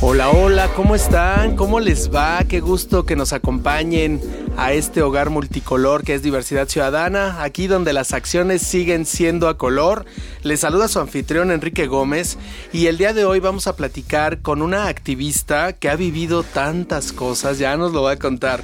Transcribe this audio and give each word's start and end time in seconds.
Hola, 0.00 0.30
hola, 0.30 0.68
¿cómo 0.74 0.94
están? 0.94 1.56
¿Cómo 1.56 1.80
les 1.80 2.14
va? 2.14 2.44
Qué 2.46 2.60
gusto 2.60 3.06
que 3.06 3.16
nos 3.16 3.32
acompañen 3.32 4.20
a 4.56 4.72
este 4.72 5.00
hogar 5.00 5.30
multicolor 5.30 6.04
que 6.04 6.14
es 6.14 6.22
Diversidad 6.22 6.68
Ciudadana, 6.68 7.42
aquí 7.42 7.68
donde 7.68 7.92
las 7.92 8.12
acciones 8.12 8.62
siguen 8.62 9.06
siendo 9.06 9.48
a 9.48 9.56
color. 9.56 10.04
Les 10.42 10.60
saluda 10.60 10.88
su 10.88 11.00
anfitrión 11.00 11.50
Enrique 11.50 11.86
Gómez 11.86 12.36
y 12.72 12.86
el 12.86 12.98
día 12.98 13.14
de 13.14 13.24
hoy 13.24 13.40
vamos 13.40 13.66
a 13.66 13.76
platicar 13.76 14.42
con 14.42 14.60
una 14.60 14.88
activista 14.88 15.72
que 15.72 15.88
ha 15.88 15.96
vivido 15.96 16.42
tantas 16.42 17.12
cosas, 17.12 17.58
ya 17.58 17.76
nos 17.76 17.92
lo 17.92 18.02
va 18.02 18.12
a 18.12 18.18
contar. 18.18 18.62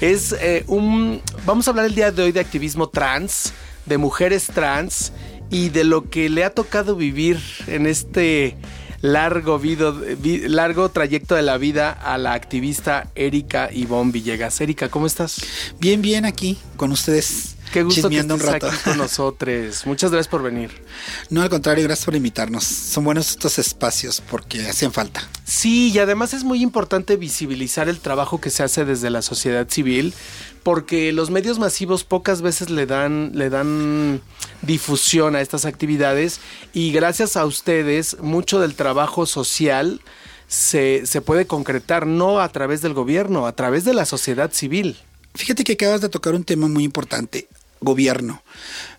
Es 0.00 0.32
eh, 0.40 0.64
un... 0.68 1.20
Vamos 1.44 1.66
a 1.66 1.70
hablar 1.70 1.86
el 1.86 1.94
día 1.94 2.12
de 2.12 2.22
hoy 2.22 2.32
de 2.32 2.40
activismo 2.40 2.88
trans, 2.88 3.52
de 3.84 3.98
mujeres 3.98 4.46
trans 4.46 5.12
y 5.50 5.68
de 5.68 5.84
lo 5.84 6.08
que 6.08 6.28
le 6.28 6.44
ha 6.44 6.50
tocado 6.50 6.96
vivir 6.96 7.40
en 7.66 7.86
este 7.86 8.56
largo, 9.00 9.60
largo 10.48 10.88
trayecto 10.88 11.34
de 11.34 11.42
la 11.42 11.58
vida 11.58 11.92
a 11.92 12.18
la 12.18 12.32
activista 12.32 13.08
Erika 13.14 13.70
Ivonne 13.72 14.12
Villegas. 14.12 14.60
Erika, 14.60 14.88
¿cómo 14.88 15.06
estás? 15.06 15.40
Bien, 15.78 16.02
bien, 16.02 16.24
aquí 16.24 16.58
con 16.76 16.92
ustedes. 16.92 17.57
Qué 17.72 17.82
gusto 17.82 18.08
que 18.08 18.18
estés 18.18 18.32
un 18.32 18.40
rato. 18.40 18.66
aquí 18.66 18.76
con 18.84 18.98
nosotros. 18.98 19.86
Muchas 19.86 20.10
gracias 20.10 20.28
por 20.28 20.42
venir. 20.42 20.70
No, 21.30 21.42
al 21.42 21.50
contrario, 21.50 21.84
gracias 21.84 22.04
por 22.04 22.14
invitarnos. 22.14 22.64
Son 22.64 23.04
buenos 23.04 23.30
estos 23.30 23.58
espacios 23.58 24.22
porque 24.30 24.66
hacen 24.66 24.92
falta. 24.92 25.28
Sí, 25.44 25.90
y 25.92 25.98
además 25.98 26.34
es 26.34 26.44
muy 26.44 26.62
importante 26.62 27.16
visibilizar 27.16 27.88
el 27.88 28.00
trabajo 28.00 28.40
que 28.40 28.50
se 28.50 28.62
hace 28.62 28.84
desde 28.84 29.10
la 29.10 29.22
sociedad 29.22 29.68
civil, 29.68 30.14
porque 30.62 31.12
los 31.12 31.30
medios 31.30 31.58
masivos 31.58 32.04
pocas 32.04 32.42
veces 32.42 32.70
le 32.70 32.86
dan, 32.86 33.32
le 33.34 33.50
dan 33.50 34.20
difusión 34.62 35.36
a 35.36 35.40
estas 35.40 35.64
actividades 35.64 36.40
y 36.72 36.92
gracias 36.92 37.36
a 37.36 37.46
ustedes 37.46 38.18
mucho 38.20 38.60
del 38.60 38.74
trabajo 38.74 39.26
social 39.26 40.00
se, 40.48 41.06
se 41.06 41.20
puede 41.20 41.46
concretar 41.46 42.06
no 42.06 42.40
a 42.40 42.48
través 42.48 42.82
del 42.82 42.94
gobierno, 42.94 43.46
a 43.46 43.52
través 43.52 43.84
de 43.84 43.94
la 43.94 44.06
sociedad 44.06 44.50
civil. 44.52 44.96
Fíjate 45.34 45.62
que 45.62 45.74
acabas 45.74 46.00
de 46.00 46.08
tocar 46.08 46.34
un 46.34 46.42
tema 46.42 46.68
muy 46.68 46.84
importante, 46.84 47.48
gobierno. 47.80 48.42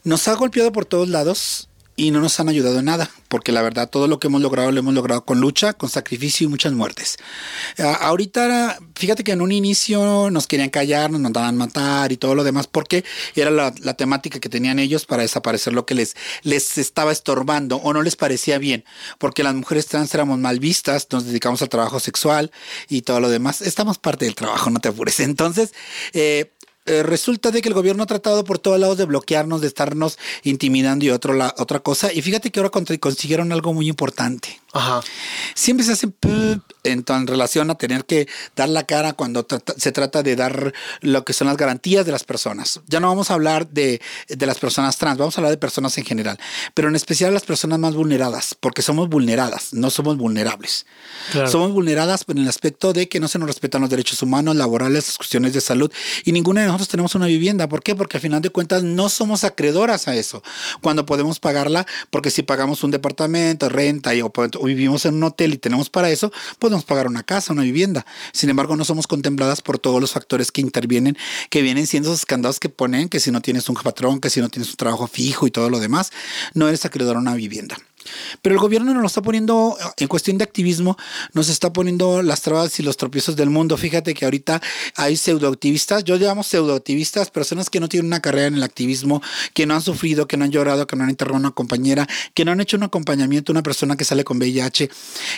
Nos 0.04 0.28
ha 0.28 0.36
golpeado 0.36 0.72
por 0.72 0.86
todos 0.86 1.10
lados 1.10 1.70
y 2.00 2.12
no 2.12 2.22
nos 2.22 2.40
han 2.40 2.48
ayudado 2.48 2.80
en 2.80 2.86
nada, 2.86 3.12
porque 3.28 3.52
la 3.52 3.62
verdad 3.62 3.90
todo 3.90 4.08
lo 4.08 4.20
que 4.20 4.28
hemos 4.28 4.42
logrado 4.42 4.72
lo 4.72 4.80
hemos 4.80 4.94
logrado 4.94 5.26
con 5.26 5.42
lucha, 5.42 5.74
con 5.74 5.90
sacrificio 5.90 6.46
y 6.46 6.50
muchas 6.50 6.72
muertes. 6.72 7.18
ahorita, 7.78 8.80
fíjate 8.96 9.26
que 9.26 9.34
en 9.34 9.42
un 9.42 9.52
inicio 9.52 10.30
nos 10.32 10.48
querían 10.48 10.70
callar, 10.70 11.12
nos 11.12 11.20
mandaban 11.20 11.58
matar 11.58 12.14
y 12.14 12.18
todo 12.18 12.36
lo 12.36 12.46
demás, 12.46 12.68
porque 12.68 13.04
era 13.36 13.52
la, 13.52 13.74
temática 13.96 14.40
que 14.40 14.48
tenían 14.48 14.80
ellos 14.80 15.06
para 15.06 15.24
desaparecer 15.24 15.74
lo 15.74 15.86
que 15.86 15.94
les, 15.94 16.16
les 16.44 16.78
estaba 16.78 17.12
estorbando 17.12 17.76
o 17.78 17.92
no 17.92 18.02
les 18.02 18.16
parecía 18.16 18.60
bien, 18.60 18.86
porque 19.18 19.44
las 19.44 19.54
mujeres 19.54 19.88
trans 19.88 20.14
éramos 20.14 20.40
mal 20.40 20.60
vistas, 20.60 21.08
nos 21.12 21.26
dedicamos 21.26 21.62
al 21.62 21.68
trabajo 21.68 22.00
sexual 22.00 22.52
y 22.88 23.02
todo 23.02 23.20
lo 23.20 23.30
demás. 23.30 23.62
Estamos 23.62 23.98
parte 23.98 24.24
del 24.24 24.36
trabajo, 24.36 24.70
no 24.70 24.80
te 24.80 24.88
apures. 24.88 25.20
Entonces, 25.20 25.74
eh, 26.14 26.54
eh, 26.86 27.04
resulta 27.04 27.52
de 27.52 27.62
que 27.62 27.70
el 27.70 27.76
gobierno 27.76 28.04
ha 28.04 28.08
tratado 28.08 28.44
por 28.44 28.58
todos 28.58 28.80
lados 28.80 28.98
de 28.98 29.06
bloquearnos, 29.06 29.62
de 29.62 29.68
estarnos 29.68 30.18
intimidando 30.44 31.06
y 31.06 31.10
otro 31.10 31.38
otra 31.58 31.80
cosa. 31.80 32.12
Y 32.12 32.22
fíjate 32.22 32.52
que 32.52 32.60
ahora 32.60 32.72
consiguieron 32.72 33.52
algo 33.52 33.74
muy 33.74 33.88
importante. 33.88 34.60
Ajá. 34.74 35.02
Siempre 35.56 35.86
se 35.86 35.94
hacen 35.94 36.16
en, 36.84 37.04
en, 37.08 37.28
relación 37.28 37.72
a 37.72 37.76
tener 37.76 38.06
que 38.06 38.28
dar 38.56 38.70
la 38.70 38.84
cara 38.84 39.14
cuando 39.14 39.46
se 39.78 39.92
trata 39.92 40.22
de 40.22 40.36
dar 40.36 40.74
lo 41.02 41.26
que 41.26 41.34
son 41.34 41.48
las 41.48 41.58
garantías 41.58 42.06
de 42.06 42.12
las 42.12 42.24
personas. 42.24 42.80
Ya 42.88 43.00
no 43.00 43.08
vamos 43.08 43.32
a 43.32 43.34
hablar 43.34 43.68
de, 43.70 44.02
de, 44.28 44.46
las 44.46 44.60
personas 44.60 44.98
trans, 44.98 45.18
vamos 45.18 45.38
a 45.38 45.42
hablar 45.42 45.52
de 45.52 45.58
personas 45.58 45.98
en 45.98 46.06
general, 46.06 46.40
pero 46.74 46.88
en 46.88 46.96
especial 46.96 47.34
las 47.34 47.44
personas 47.44 47.80
más 47.80 47.96
vulneradas, 47.96 48.56
porque 48.60 48.82
somos 48.82 49.10
vulneradas, 49.10 49.74
no 49.74 49.90
somos 49.90 50.18
vulnerables. 50.18 50.86
Somos 51.48 51.72
vulneradas 51.72 52.26
en 52.28 52.38
el 52.38 52.48
aspecto 52.48 52.94
de 52.94 53.10
que 53.10 53.20
no 53.20 53.28
se 53.28 53.40
nos 53.40 53.48
respetan 53.48 53.82
los 53.82 53.90
derechos 53.90 54.22
humanos, 54.22 54.56
laborales, 54.56 55.08
las 55.08 55.18
cuestiones 55.18 55.54
de 55.54 55.62
salud 55.62 55.92
y 56.24 56.32
ninguna 56.32 56.62
de 56.62 56.68
nosotros 56.68 56.90
tenemos 56.90 57.16
una 57.16 57.26
vivienda. 57.26 57.68
¿Por 57.68 57.84
qué? 57.84 57.96
Porque 57.96 58.18
al 58.18 58.22
final 58.22 58.42
de 58.42 58.50
cuentas 58.50 58.84
no 58.84 59.10
somos 59.10 59.44
acreedoras 59.44 60.08
a 60.08 60.16
eso. 60.16 60.44
Cuando 60.82 61.06
podemos 61.06 61.40
pagarla, 61.40 61.86
porque 62.10 62.32
si 62.32 62.44
pagamos 62.44 62.84
un 62.84 62.92
departamento, 62.92 63.70
renta 63.70 64.14
y, 64.16 64.22
o, 64.22 64.32
vivimos 64.64 65.06
en 65.06 65.16
un 65.16 65.24
hotel 65.24 65.54
y 65.54 65.58
tenemos 65.58 65.90
para 65.90 66.10
eso, 66.10 66.32
podemos 66.60 66.84
pagar 66.86 67.08
una 67.08 67.24
casa, 67.24 67.54
una 67.54 67.64
vivienda. 67.64 68.06
Sin 68.32 68.50
embargo, 68.50 68.76
no 68.76 68.86
somos 68.86 69.08
contempladas 69.08 69.62
por 69.62 69.80
todos 69.80 70.02
los 70.02 70.12
factores 70.12 70.52
que 70.52 70.62
intervienen, 70.62 71.18
que 71.50 71.62
vienen 71.62 71.88
siendo 71.88 72.10
esos 72.10 72.26
candados 72.26 72.60
que 72.60 72.70
ponen, 72.70 73.10
que 73.10 73.20
si 73.20 73.32
no 73.32 73.42
tienes 73.42 73.70
un 73.70 73.76
patrón, 73.76 74.20
que 74.20 74.30
si 74.30 74.42
no 74.42 74.50
tienes 74.50 74.70
un 74.70 74.76
trabajo 74.76 75.08
fijo 75.08 75.48
y 75.48 75.52
todo 75.52 75.70
lo 75.70 75.80
demás, 75.80 76.12
no 76.54 76.68
eres 76.68 76.86
acreedor 76.86 77.16
a 77.18 77.20
una 77.20 77.36
vivienda. 77.36 77.78
Pero 78.42 78.56
el 78.56 78.60
gobierno 78.60 78.94
nos 78.94 79.02
lo 79.02 79.08
está 79.08 79.22
poniendo, 79.22 79.78
en 79.98 80.08
cuestión 80.08 80.38
de 80.38 80.44
activismo, 80.44 80.98
nos 81.34 81.50
está 81.50 81.74
poniendo 81.74 82.22
las 82.22 82.42
trabas 82.42 82.80
y 82.80 82.84
los 82.84 82.98
tropiezos 82.98 83.36
del 83.36 83.50
mundo. 83.50 83.78
Fíjate 83.78 84.14
que 84.14 84.26
ahorita 84.26 84.62
hay 84.96 85.18
pseudoactivistas, 85.18 86.04
yo 86.04 86.18
llamo 86.18 86.44
pseudoactivistas, 86.44 87.30
personas 87.32 87.70
que 87.70 87.80
no 87.80 87.90
tienen 87.90 88.08
una 88.08 88.22
carrera 88.22 88.48
en 88.48 88.56
el 88.56 88.64
activismo, 88.64 89.22
que 89.54 89.66
no 89.66 89.76
han 89.76 89.82
sufrido, 89.82 90.28
que 90.28 90.38
no 90.38 90.46
han 90.46 90.52
llorado, 90.52 90.88
que 90.88 90.96
no 90.96 91.04
han 91.04 91.10
enterrado 91.10 91.36
a 91.36 91.40
una 91.40 91.52
compañera, 91.52 92.08
que 92.34 92.46
no 92.46 92.52
han 92.52 92.62
hecho 92.62 92.78
un 92.78 92.84
acompañamiento 92.84 93.52
a 93.52 93.54
una 93.54 93.64
persona 93.64 93.96
que 93.96 94.06
sale 94.06 94.24
con 94.24 94.38
VIH, 94.38 94.90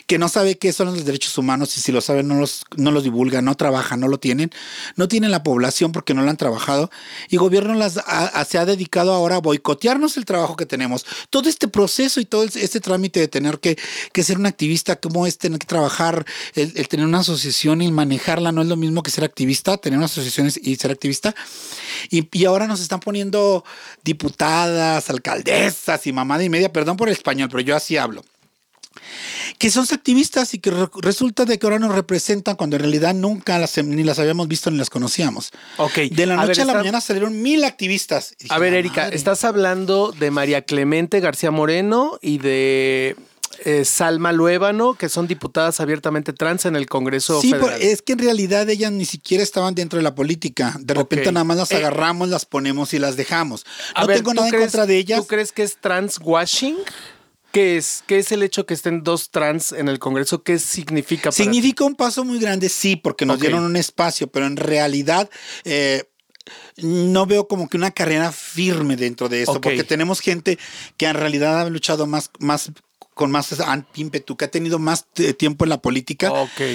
que 0.07 0.17
no 0.17 0.29
sabe 0.29 0.57
qué 0.57 0.73
son 0.73 0.87
los 0.87 1.05
derechos 1.05 1.37
humanos 1.37 1.77
y 1.77 1.81
si 1.81 1.91
lo 1.91 2.01
saben 2.01 2.27
no 2.27 2.35
los, 2.35 2.63
no 2.75 2.91
los 2.91 3.03
divulgan, 3.03 3.45
no 3.45 3.55
trabajan, 3.55 3.99
no 3.99 4.07
lo 4.07 4.19
tienen, 4.19 4.51
no 4.95 5.07
tienen 5.07 5.31
la 5.31 5.43
población 5.43 5.91
porque 5.91 6.13
no 6.13 6.21
lo 6.21 6.29
han 6.29 6.37
trabajado 6.37 6.89
y 7.29 7.37
gobierno 7.37 7.73
las 7.73 7.99
se 8.47 8.57
ha 8.57 8.65
dedicado 8.65 9.13
ahora 9.13 9.37
a 9.37 9.39
boicotearnos 9.39 10.17
el 10.17 10.25
trabajo 10.25 10.55
que 10.55 10.65
tenemos. 10.65 11.05
Todo 11.29 11.49
este 11.49 11.67
proceso 11.67 12.19
y 12.19 12.25
todo 12.25 12.43
el 12.43 12.51
este 12.61 12.79
trámite 12.79 13.19
de 13.19 13.27
tener 13.27 13.59
que, 13.59 13.77
ser 14.23 14.37
un 14.37 14.45
activista, 14.45 14.95
como 14.95 15.27
es 15.27 15.37
tener 15.37 15.59
que 15.59 15.67
trabajar, 15.67 16.25
el, 16.55 16.87
tener 16.87 17.05
una 17.05 17.19
asociación 17.19 17.81
y 17.81 17.91
manejarla, 17.91 18.51
no 18.51 18.61
es 18.61 18.67
lo 18.67 18.77
mismo 18.77 19.03
que 19.03 19.11
ser 19.11 19.23
activista, 19.23 19.77
tener 19.77 19.97
una 19.97 20.05
asociación 20.05 20.51
y 20.61 20.75
ser 20.75 20.91
activista. 20.91 21.35
Y, 22.09 22.27
y 22.31 22.45
ahora 22.45 22.67
nos 22.67 22.81
están 22.81 22.99
poniendo 22.99 23.63
diputadas, 24.03 25.09
alcaldesas 25.09 26.07
y 26.07 26.13
mamada 26.13 26.43
y 26.43 26.49
media, 26.49 26.71
perdón 26.71 26.97
por 26.97 27.09
el 27.09 27.13
español, 27.13 27.49
pero 27.49 27.61
yo 27.61 27.75
así 27.75 27.97
hablo 27.97 28.23
que 29.57 29.69
son 29.69 29.85
activistas 29.91 30.53
y 30.53 30.59
que 30.59 30.71
resulta 31.01 31.45
de 31.45 31.59
que 31.59 31.65
ahora 31.65 31.79
nos 31.79 31.93
representan 31.93 32.55
cuando 32.55 32.75
en 32.75 32.81
realidad 32.81 33.13
nunca 33.13 33.57
las, 33.59 33.77
ni 33.83 34.03
las 34.03 34.19
habíamos 34.19 34.47
visto 34.47 34.71
ni 34.71 34.77
las 34.77 34.89
conocíamos. 34.89 35.51
Ok. 35.77 35.97
De 36.11 36.25
la 36.25 36.35
noche 36.35 36.61
a, 36.61 36.65
la 36.65 36.73
mañana 36.73 37.01
salieron 37.01 37.41
mil 37.41 37.63
activistas. 37.63 38.35
a 38.49 38.59
ver, 38.59 38.73
Erika, 38.73 39.09
estás 39.09 39.43
hablando 39.43 40.11
de 40.11 40.31
María 40.31 40.63
Clemente 40.63 41.19
García 41.19 41.51
Moreno 41.51 42.19
y 42.21 42.37
de 42.37 43.15
eh, 43.63 43.85
Salma 43.85 44.31
Luébano, 44.31 44.95
que 44.95 45.09
son 45.09 45.27
diputadas 45.27 45.79
abiertamente 45.79 46.33
trans 46.33 46.65
en 46.65 46.75
el 46.75 46.87
Congreso 46.87 47.41
sí, 47.41 47.51
Federal. 47.51 47.81
Es 47.81 48.01
que 48.01 48.13
en 48.13 48.19
realidad 48.19 48.67
ellas 48.69 48.91
ni 48.91 49.05
siquiera 49.05 49.43
estaban 49.43 49.75
dentro 49.75 49.97
de 49.97 50.03
la 50.03 50.15
política. 50.15 50.75
De 50.79 50.93
repente 50.93 51.31
nada 51.31 51.43
más 51.43 51.57
las 51.57 51.71
eh, 51.71 51.77
agarramos, 51.77 52.29
las 52.29 52.45
ponemos 52.45 52.93
y 52.93 52.99
las 52.99 53.17
dejamos. 53.17 53.65
No 53.99 54.07
tengo 54.07 54.33
nada 54.33 54.49
en 54.49 54.59
contra 54.59 54.85
de 54.85 54.97
ellas. 54.97 55.19
¿Tú 55.19 55.27
crees 55.27 55.51
que 55.51 55.63
es 55.63 55.77
transwashing? 55.77 56.77
¿Qué 57.51 57.77
es? 57.77 58.03
¿Qué 58.07 58.19
es 58.19 58.31
el 58.31 58.43
hecho 58.43 58.65
que 58.65 58.73
estén 58.73 59.03
dos 59.03 59.29
trans 59.29 59.71
en 59.71 59.87
el 59.87 59.99
Congreso? 59.99 60.43
¿Qué 60.43 60.59
significa? 60.59 61.31
significa 61.31 61.83
un 61.83 61.95
paso 61.95 62.23
muy 62.23 62.39
grande, 62.39 62.69
sí, 62.69 62.95
porque 62.95 63.25
nos 63.25 63.39
dieron 63.39 63.63
un 63.63 63.75
espacio, 63.75 64.27
pero 64.27 64.45
en 64.45 64.57
realidad 64.57 65.29
eh, 65.63 66.05
no 66.77 67.25
veo 67.25 67.47
como 67.47 67.67
que 67.67 67.77
una 67.77 67.91
carrera 67.91 68.31
firme 68.31 68.95
dentro 68.95 69.29
de 69.29 69.41
esto, 69.41 69.59
porque 69.59 69.83
tenemos 69.83 70.21
gente 70.21 70.57
que 70.97 71.05
en 71.05 71.15
realidad 71.15 71.61
ha 71.61 71.69
luchado 71.69 72.07
más, 72.07 72.31
más 72.39 72.71
con 73.13 73.31
más 73.31 73.53
ímpetu, 73.95 74.37
que 74.37 74.45
ha 74.45 74.51
tenido 74.51 74.79
más 74.79 75.05
tiempo 75.37 75.65
en 75.65 75.69
la 75.69 75.81
política. 75.81 76.31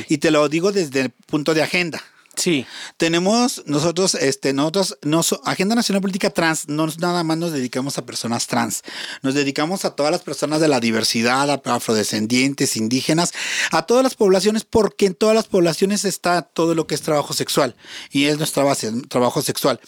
Y 0.08 0.18
te 0.18 0.30
lo 0.30 0.48
digo 0.48 0.72
desde 0.72 1.00
el 1.00 1.10
punto 1.10 1.54
de 1.54 1.62
agenda. 1.62 2.02
Sí. 2.36 2.66
Tenemos 2.98 3.62
nosotros, 3.66 4.14
este, 4.14 4.52
nosotros, 4.52 4.96
Agenda 5.44 5.74
Nacional 5.74 6.02
Política 6.02 6.30
Trans, 6.30 6.68
no 6.68 6.86
nada 6.98 7.24
más 7.24 7.38
nos 7.38 7.52
dedicamos 7.52 7.98
a 7.98 8.04
personas 8.06 8.46
trans, 8.46 8.82
nos 9.22 9.34
dedicamos 9.34 9.84
a 9.84 9.96
todas 9.96 10.12
las 10.12 10.22
personas 10.22 10.60
de 10.60 10.68
la 10.68 10.80
diversidad, 10.80 11.50
a 11.50 11.60
afrodescendientes, 11.74 12.76
indígenas, 12.76 13.32
a 13.70 13.86
todas 13.86 14.02
las 14.02 14.14
poblaciones, 14.14 14.64
porque 14.64 15.06
en 15.06 15.14
todas 15.14 15.34
las 15.34 15.46
poblaciones 15.46 16.04
está 16.04 16.42
todo 16.42 16.74
lo 16.74 16.86
que 16.86 16.94
es 16.94 17.02
trabajo 17.02 17.32
sexual 17.32 17.74
y 18.10 18.26
es 18.26 18.38
nuestra 18.38 18.64
base, 18.64 18.92
trabajo 19.08 19.42
sexual. 19.42 19.80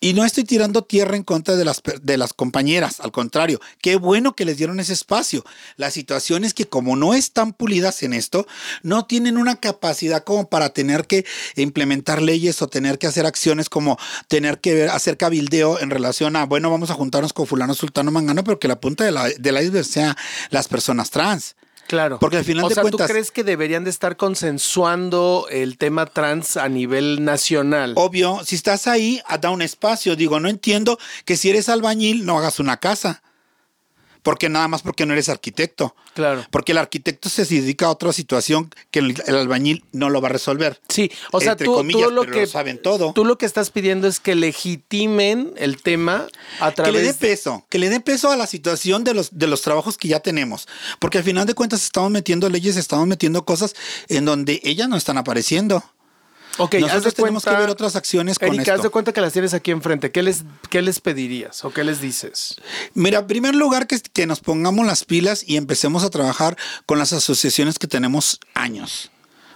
Y 0.00 0.12
no 0.12 0.24
estoy 0.24 0.44
tirando 0.44 0.82
tierra 0.82 1.16
en 1.16 1.24
contra 1.24 1.56
de 1.56 1.64
las, 1.64 1.82
de 2.02 2.16
las 2.16 2.32
compañeras, 2.32 3.00
al 3.00 3.10
contrario, 3.10 3.60
qué 3.82 3.96
bueno 3.96 4.36
que 4.36 4.44
les 4.44 4.56
dieron 4.56 4.78
ese 4.78 4.92
espacio. 4.92 5.44
La 5.76 5.90
situación 5.90 6.44
es 6.44 6.54
que 6.54 6.68
como 6.68 6.94
no 6.94 7.14
están 7.14 7.52
pulidas 7.52 8.04
en 8.04 8.12
esto, 8.12 8.46
no 8.84 9.06
tienen 9.06 9.36
una 9.36 9.56
capacidad 9.56 10.22
como 10.22 10.48
para 10.48 10.70
tener 10.70 11.08
que 11.08 11.26
implementar 11.56 12.22
leyes 12.22 12.62
o 12.62 12.68
tener 12.68 12.98
que 12.98 13.08
hacer 13.08 13.26
acciones 13.26 13.68
como 13.68 13.98
tener 14.28 14.60
que 14.60 14.84
hacer 14.84 15.16
cabildeo 15.16 15.80
en 15.80 15.90
relación 15.90 16.36
a, 16.36 16.46
bueno, 16.46 16.70
vamos 16.70 16.90
a 16.90 16.94
juntarnos 16.94 17.32
con 17.32 17.48
fulano, 17.48 17.74
sultano, 17.74 18.12
mangano, 18.12 18.44
pero 18.44 18.60
que 18.60 18.68
la 18.68 18.80
punta 18.80 19.04
de 19.04 19.10
la, 19.10 19.28
de 19.28 19.52
la 19.52 19.62
iceberg 19.62 19.84
sea 19.84 20.16
las 20.50 20.68
personas 20.68 21.10
trans. 21.10 21.56
Claro. 21.88 22.18
Porque 22.20 22.36
al 22.36 22.44
final 22.44 22.64
o 22.64 22.68
de 22.68 22.74
sea, 22.74 22.82
cuentas. 22.82 23.06
¿tú 23.06 23.12
crees 23.12 23.30
que 23.30 23.42
deberían 23.42 23.82
de 23.82 23.90
estar 23.90 24.16
consensuando 24.18 25.46
el 25.50 25.78
tema 25.78 26.04
trans 26.04 26.58
a 26.58 26.68
nivel 26.68 27.24
nacional? 27.24 27.94
Obvio, 27.96 28.40
si 28.44 28.56
estás 28.56 28.86
ahí, 28.86 29.20
da 29.40 29.50
un 29.50 29.62
espacio. 29.62 30.14
Digo, 30.14 30.38
no 30.38 30.48
entiendo 30.50 30.98
que 31.24 31.38
si 31.38 31.48
eres 31.48 31.70
albañil 31.70 32.26
no 32.26 32.38
hagas 32.38 32.60
una 32.60 32.76
casa. 32.76 33.22
Porque 34.22 34.48
nada 34.48 34.68
más 34.68 34.82
porque 34.82 35.06
no 35.06 35.12
eres 35.12 35.28
arquitecto. 35.28 35.94
Claro. 36.14 36.44
Porque 36.50 36.72
el 36.72 36.78
arquitecto 36.78 37.28
se 37.28 37.44
dedica 37.44 37.86
a 37.86 37.90
otra 37.90 38.12
situación 38.12 38.70
que 38.90 38.98
el, 38.98 39.22
el 39.26 39.36
albañil 39.36 39.84
no 39.92 40.10
lo 40.10 40.20
va 40.20 40.28
a 40.28 40.32
resolver. 40.32 40.80
Sí, 40.88 41.10
o 41.32 41.40
sea, 41.40 41.52
Entre 41.52 41.66
tú, 41.66 41.74
comillas, 41.74 42.08
tú 42.08 42.10
lo 42.10 42.20
pero 42.22 42.32
que 42.32 42.40
lo 42.42 42.46
saben 42.46 42.82
todo. 42.82 43.12
Tú 43.12 43.24
lo 43.24 43.38
que 43.38 43.46
estás 43.46 43.70
pidiendo 43.70 44.08
es 44.08 44.20
que 44.20 44.34
legitimen 44.34 45.52
el 45.56 45.80
tema 45.82 46.26
a 46.60 46.70
Que 46.70 46.76
través 46.76 46.94
le 46.94 47.02
dé 47.02 47.14
peso, 47.14 47.64
que 47.68 47.78
le 47.78 47.88
dé 47.88 48.00
peso 48.00 48.30
a 48.30 48.36
la 48.36 48.46
situación 48.46 49.04
de 49.04 49.14
los, 49.14 49.38
de 49.38 49.46
los 49.46 49.62
trabajos 49.62 49.96
que 49.96 50.08
ya 50.08 50.20
tenemos. 50.20 50.68
Porque 50.98 51.18
al 51.18 51.24
final 51.24 51.46
de 51.46 51.54
cuentas 51.54 51.84
estamos 51.84 52.10
metiendo 52.10 52.48
leyes, 52.48 52.76
estamos 52.76 53.06
metiendo 53.06 53.44
cosas 53.44 53.74
en 54.08 54.24
donde 54.24 54.60
ellas 54.64 54.88
no 54.88 54.96
están 54.96 55.18
apareciendo. 55.18 55.82
Ok, 56.58 56.74
Nosotros 56.74 57.14
tenemos 57.14 57.42
cuenta- 57.44 57.56
que 57.58 57.62
ver 57.62 57.70
otras 57.70 57.96
acciones 57.96 58.38
con 58.38 58.48
Erika, 58.48 58.62
haz 58.72 58.78
de 58.78 58.82
esto. 58.82 58.90
cuenta 58.90 59.12
que 59.12 59.20
las 59.20 59.32
tienes 59.32 59.54
aquí 59.54 59.70
enfrente. 59.70 60.10
¿Qué 60.10 60.22
les, 60.22 60.44
qué 60.70 60.82
les 60.82 61.00
pedirías 61.00 61.64
o 61.64 61.70
qué 61.72 61.84
les 61.84 62.00
dices? 62.00 62.56
Mira, 62.94 63.20
en 63.20 63.26
primer 63.26 63.54
lugar 63.54 63.86
que, 63.86 64.00
que 64.00 64.26
nos 64.26 64.40
pongamos 64.40 64.86
las 64.86 65.04
pilas 65.04 65.44
y 65.46 65.56
empecemos 65.56 66.04
a 66.04 66.10
trabajar 66.10 66.56
con 66.86 66.98
las 66.98 67.12
asociaciones 67.12 67.78
que 67.78 67.86
tenemos 67.86 68.40
años. 68.54 69.10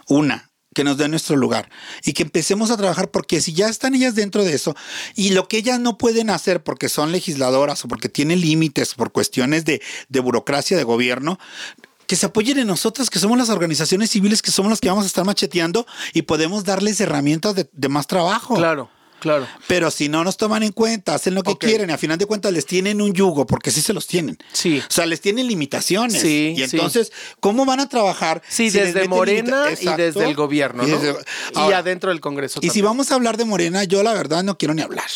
Una, 0.08 0.50
que 0.74 0.84
nos 0.84 0.96
den 0.96 1.10
nuestro 1.10 1.36
lugar 1.36 1.68
y 2.02 2.12
que 2.14 2.22
empecemos 2.22 2.70
a 2.70 2.76
trabajar 2.78 3.10
porque 3.10 3.40
si 3.42 3.52
ya 3.52 3.68
están 3.68 3.94
ellas 3.94 4.14
dentro 4.14 4.42
de 4.42 4.54
eso 4.54 4.74
y 5.14 5.30
lo 5.30 5.46
que 5.46 5.58
ellas 5.58 5.78
no 5.80 5.98
pueden 5.98 6.30
hacer 6.30 6.62
porque 6.62 6.88
son 6.88 7.12
legisladoras 7.12 7.84
o 7.84 7.88
porque 7.88 8.08
tienen 8.08 8.40
límites 8.40 8.94
por 8.94 9.12
cuestiones 9.12 9.64
de, 9.66 9.82
de 10.08 10.20
burocracia 10.20 10.76
de 10.78 10.84
gobierno, 10.84 11.38
que 12.12 12.16
se 12.16 12.26
apoyen 12.26 12.58
en 12.58 12.66
nosotras, 12.66 13.08
que 13.08 13.18
somos 13.18 13.38
las 13.38 13.48
organizaciones 13.48 14.10
civiles, 14.10 14.42
que 14.42 14.50
somos 14.50 14.68
las 14.68 14.80
que 14.80 14.88
vamos 14.90 15.04
a 15.04 15.06
estar 15.06 15.24
macheteando 15.24 15.86
y 16.12 16.20
podemos 16.20 16.62
darles 16.62 17.00
herramientas 17.00 17.54
de, 17.54 17.70
de 17.72 17.88
más 17.88 18.06
trabajo. 18.06 18.54
Claro, 18.54 18.90
claro. 19.18 19.46
Pero 19.66 19.90
si 19.90 20.10
no 20.10 20.22
nos 20.22 20.36
toman 20.36 20.62
en 20.62 20.72
cuenta, 20.72 21.14
hacen 21.14 21.34
lo 21.34 21.42
que 21.42 21.56
quieren 21.56 21.88
y 21.88 21.92
a 21.94 21.96
final 21.96 22.18
de 22.18 22.26
cuentas 22.26 22.52
les 22.52 22.66
tienen 22.66 23.00
un 23.00 23.14
yugo, 23.14 23.46
porque 23.46 23.70
sí 23.70 23.80
se 23.80 23.94
los 23.94 24.06
tienen. 24.06 24.36
Sí. 24.52 24.80
O 24.86 24.92
sea, 24.92 25.06
les 25.06 25.22
tienen 25.22 25.46
limitaciones. 25.46 26.20
Sí, 26.20 26.52
Y 26.54 26.68
sí. 26.68 26.76
entonces, 26.76 27.12
¿cómo 27.40 27.64
van 27.64 27.80
a 27.80 27.88
trabajar? 27.88 28.42
Sí, 28.46 28.70
si 28.70 28.78
desde 28.78 29.08
Morena 29.08 29.68
y 29.80 29.86
desde 29.96 30.28
el 30.28 30.34
gobierno, 30.34 30.86
Y 30.86 30.90
¿no? 30.90 30.98
desde- 30.98 31.18
y 31.54 31.58
Ahora, 31.58 31.78
adentro 31.78 32.10
del 32.10 32.20
Congreso. 32.20 32.60
y 32.62 32.68
si 32.68 32.82
vamos 32.82 33.10
a 33.10 33.14
hablar 33.14 33.38
de 33.38 33.46
Morena, 33.46 33.84
yo 33.84 34.02
la 34.02 34.12
verdad 34.12 34.42
no 34.44 34.58
quiero 34.58 34.74
ni 34.74 34.82
hablar. 34.82 35.08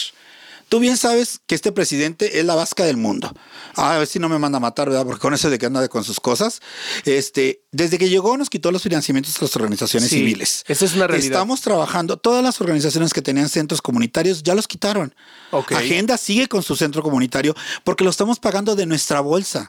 Tú 0.68 0.80
bien 0.80 0.96
sabes 0.96 1.40
que 1.46 1.54
este 1.54 1.70
presidente 1.70 2.40
es 2.40 2.44
la 2.44 2.54
vasca 2.56 2.84
del 2.84 2.96
mundo. 2.96 3.32
Ah, 3.76 3.94
a 3.94 3.98
ver 3.98 4.06
si 4.08 4.18
no 4.18 4.28
me 4.28 4.38
manda 4.38 4.56
a 4.56 4.60
matar, 4.60 4.88
¿verdad? 4.88 5.04
Porque 5.04 5.20
con 5.20 5.32
eso 5.32 5.48
de 5.48 5.58
que 5.58 5.66
anda 5.66 5.86
con 5.88 6.02
sus 6.02 6.18
cosas. 6.18 6.60
Este, 7.04 7.62
desde 7.70 7.98
que 7.98 8.08
llegó 8.08 8.36
nos 8.36 8.50
quitó 8.50 8.72
los 8.72 8.82
financiamientos 8.82 9.36
a 9.38 9.42
las 9.42 9.54
organizaciones 9.54 10.10
Sí, 10.10 10.16
civiles. 10.18 10.64
esa 10.66 10.84
es 10.84 10.94
una 10.94 11.06
realidad. 11.06 11.32
Estamos 11.32 11.60
trabajando, 11.60 12.16
todas 12.16 12.42
las 12.42 12.60
organizaciones 12.60 13.12
que 13.12 13.22
tenían 13.22 13.48
centros 13.48 13.80
comunitarios 13.80 14.42
ya 14.42 14.54
los 14.54 14.66
quitaron. 14.66 15.14
Ok. 15.52 15.72
Agenda 15.72 16.16
sigue 16.16 16.48
con 16.48 16.62
su 16.62 16.74
centro 16.74 17.02
comunitario 17.02 17.54
porque 17.84 18.02
lo 18.04 18.10
estamos 18.10 18.40
pagando 18.40 18.74
de 18.74 18.86
nuestra 18.86 19.20
bolsa. 19.20 19.68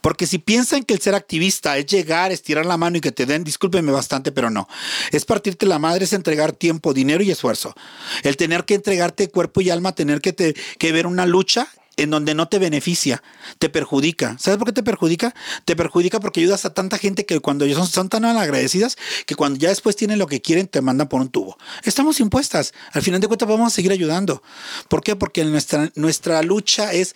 Porque 0.00 0.26
si 0.26 0.38
piensan 0.38 0.84
que 0.84 0.94
el 0.94 1.00
ser 1.00 1.14
activista 1.14 1.76
es 1.78 1.86
llegar, 1.86 2.32
estirar 2.32 2.66
la 2.66 2.76
mano 2.76 2.96
y 2.96 3.00
que 3.00 3.12
te 3.12 3.26
den, 3.26 3.44
discúlpenme 3.44 3.92
bastante, 3.92 4.32
pero 4.32 4.50
no. 4.50 4.68
Es 5.12 5.24
partirte 5.24 5.66
la 5.66 5.78
madre, 5.78 6.04
es 6.04 6.12
entregar 6.12 6.52
tiempo, 6.52 6.94
dinero 6.94 7.22
y 7.22 7.30
esfuerzo. 7.30 7.74
El 8.22 8.36
tener 8.36 8.64
que 8.64 8.74
entregarte 8.74 9.28
cuerpo 9.28 9.60
y 9.60 9.70
alma, 9.70 9.94
tener 9.94 10.20
que, 10.20 10.54
que 10.78 10.92
ver 10.92 11.06
una 11.06 11.26
lucha 11.26 11.68
en 11.96 12.10
donde 12.10 12.34
no 12.34 12.48
te 12.48 12.58
beneficia, 12.58 13.22
te 13.58 13.68
perjudica. 13.68 14.36
¿Sabes 14.38 14.58
por 14.58 14.66
qué 14.66 14.72
te 14.72 14.82
perjudica? 14.82 15.34
Te 15.64 15.76
perjudica 15.76 16.20
porque 16.20 16.40
ayudas 16.40 16.64
a 16.64 16.74
tanta 16.74 16.98
gente 16.98 17.26
que 17.26 17.40
cuando 17.40 17.64
ellos 17.64 17.78
son, 17.78 17.86
son 17.86 18.08
tan 18.08 18.24
agradecidas 18.24 18.96
que 19.26 19.34
cuando 19.34 19.58
ya 19.58 19.68
después 19.68 19.96
tienen 19.96 20.18
lo 20.18 20.26
que 20.26 20.40
quieren 20.40 20.66
te 20.66 20.80
mandan 20.80 21.08
por 21.08 21.20
un 21.20 21.28
tubo. 21.28 21.56
Estamos 21.84 22.20
impuestas. 22.20 22.72
Al 22.92 23.02
final 23.02 23.20
de 23.20 23.28
cuentas 23.28 23.48
vamos 23.48 23.72
a 23.72 23.74
seguir 23.74 23.92
ayudando. 23.92 24.42
¿Por 24.88 25.02
qué? 25.02 25.16
Porque 25.16 25.44
nuestra, 25.44 25.90
nuestra 25.94 26.42
lucha 26.42 26.92
es 26.92 27.14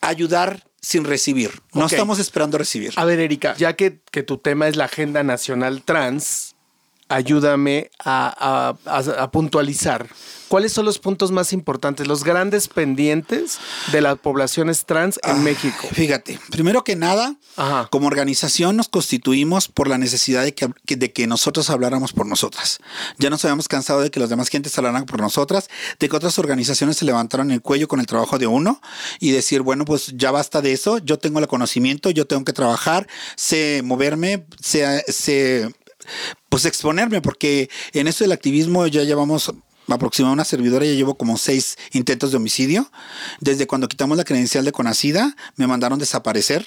ayudar 0.00 0.64
sin 0.80 1.04
recibir. 1.04 1.60
No 1.72 1.86
estamos 1.86 2.18
esperando 2.18 2.58
recibir. 2.58 2.92
A 2.96 3.04
ver, 3.04 3.20
Erika, 3.20 3.54
ya 3.56 3.74
que, 3.74 4.00
que 4.10 4.22
tu 4.22 4.38
tema 4.38 4.68
es 4.68 4.76
la 4.76 4.86
Agenda 4.86 5.22
Nacional 5.22 5.82
Trans, 5.82 6.49
ayúdame 7.10 7.90
a, 8.02 8.74
a- 8.86 8.98
a- 8.98 9.22
a 9.24 9.30
puntualizar. 9.30 10.08
¿Cuáles 10.48 10.72
son 10.72 10.84
los 10.84 10.98
puntos 10.98 11.30
más 11.30 11.52
importantes, 11.52 12.08
los 12.08 12.24
grandes 12.24 12.66
pendientes 12.66 13.58
de 13.92 14.00
las 14.00 14.18
poblaciones 14.18 14.84
trans 14.84 15.20
en 15.22 15.30
Ah, 15.30 15.34
México? 15.34 15.86
Fíjate, 15.92 16.40
primero 16.50 16.82
que 16.82 16.96
nada, 16.96 17.36
Ajá. 17.56 17.86
como 17.92 18.08
organización 18.08 18.76
nos 18.76 18.88
constituimos 18.88 19.68
por 19.68 19.86
la 19.86 19.96
necesidad 19.96 20.42
de 20.42 20.52
que, 20.52 20.68
de 20.96 21.12
que 21.12 21.28
nosotros 21.28 21.70
habláramos 21.70 22.12
por 22.12 22.26
nosotras. 22.26 22.80
Ya 23.18 23.30
nos 23.30 23.44
habíamos 23.44 23.68
cansado 23.68 24.00
de 24.00 24.10
que 24.10 24.18
los 24.18 24.28
demás 24.28 24.48
gentes 24.48 24.76
hablaran 24.76 25.06
por 25.06 25.20
nosotras, 25.20 25.68
de 26.00 26.08
que 26.08 26.16
otras 26.16 26.36
organizaciones 26.40 26.96
se 26.96 27.04
levantaran 27.04 27.52
el 27.52 27.62
cuello 27.62 27.86
con 27.86 28.00
el 28.00 28.06
trabajo 28.06 28.36
de 28.36 28.48
uno 28.48 28.80
y 29.20 29.30
decir, 29.30 29.60
bueno, 29.62 29.84
pues 29.84 30.12
ya 30.16 30.32
basta 30.32 30.60
de 30.62 30.72
eso, 30.72 30.98
yo 30.98 31.20
tengo 31.20 31.38
el 31.38 31.46
conocimiento, 31.46 32.10
yo 32.10 32.26
tengo 32.26 32.44
que 32.44 32.52
trabajar, 32.52 33.06
sé 33.36 33.82
moverme, 33.84 34.46
sé, 34.60 35.04
sé 35.06 35.72
pues 36.48 36.64
exponerme, 36.64 37.20
porque 37.20 37.70
en 37.92 38.08
esto 38.08 38.24
del 38.24 38.32
activismo 38.32 38.86
ya 38.86 39.04
llevamos 39.04 39.52
aproximadamente 39.88 40.40
una 40.40 40.44
servidora, 40.44 40.84
ya 40.84 40.92
llevo 40.92 41.14
como 41.16 41.36
seis 41.36 41.76
intentos 41.92 42.30
de 42.30 42.36
homicidio. 42.36 42.90
Desde 43.40 43.66
cuando 43.66 43.88
quitamos 43.88 44.16
la 44.16 44.24
credencial 44.24 44.64
de 44.64 44.72
Conacida, 44.72 45.34
me 45.56 45.66
mandaron 45.66 45.98
desaparecer 45.98 46.66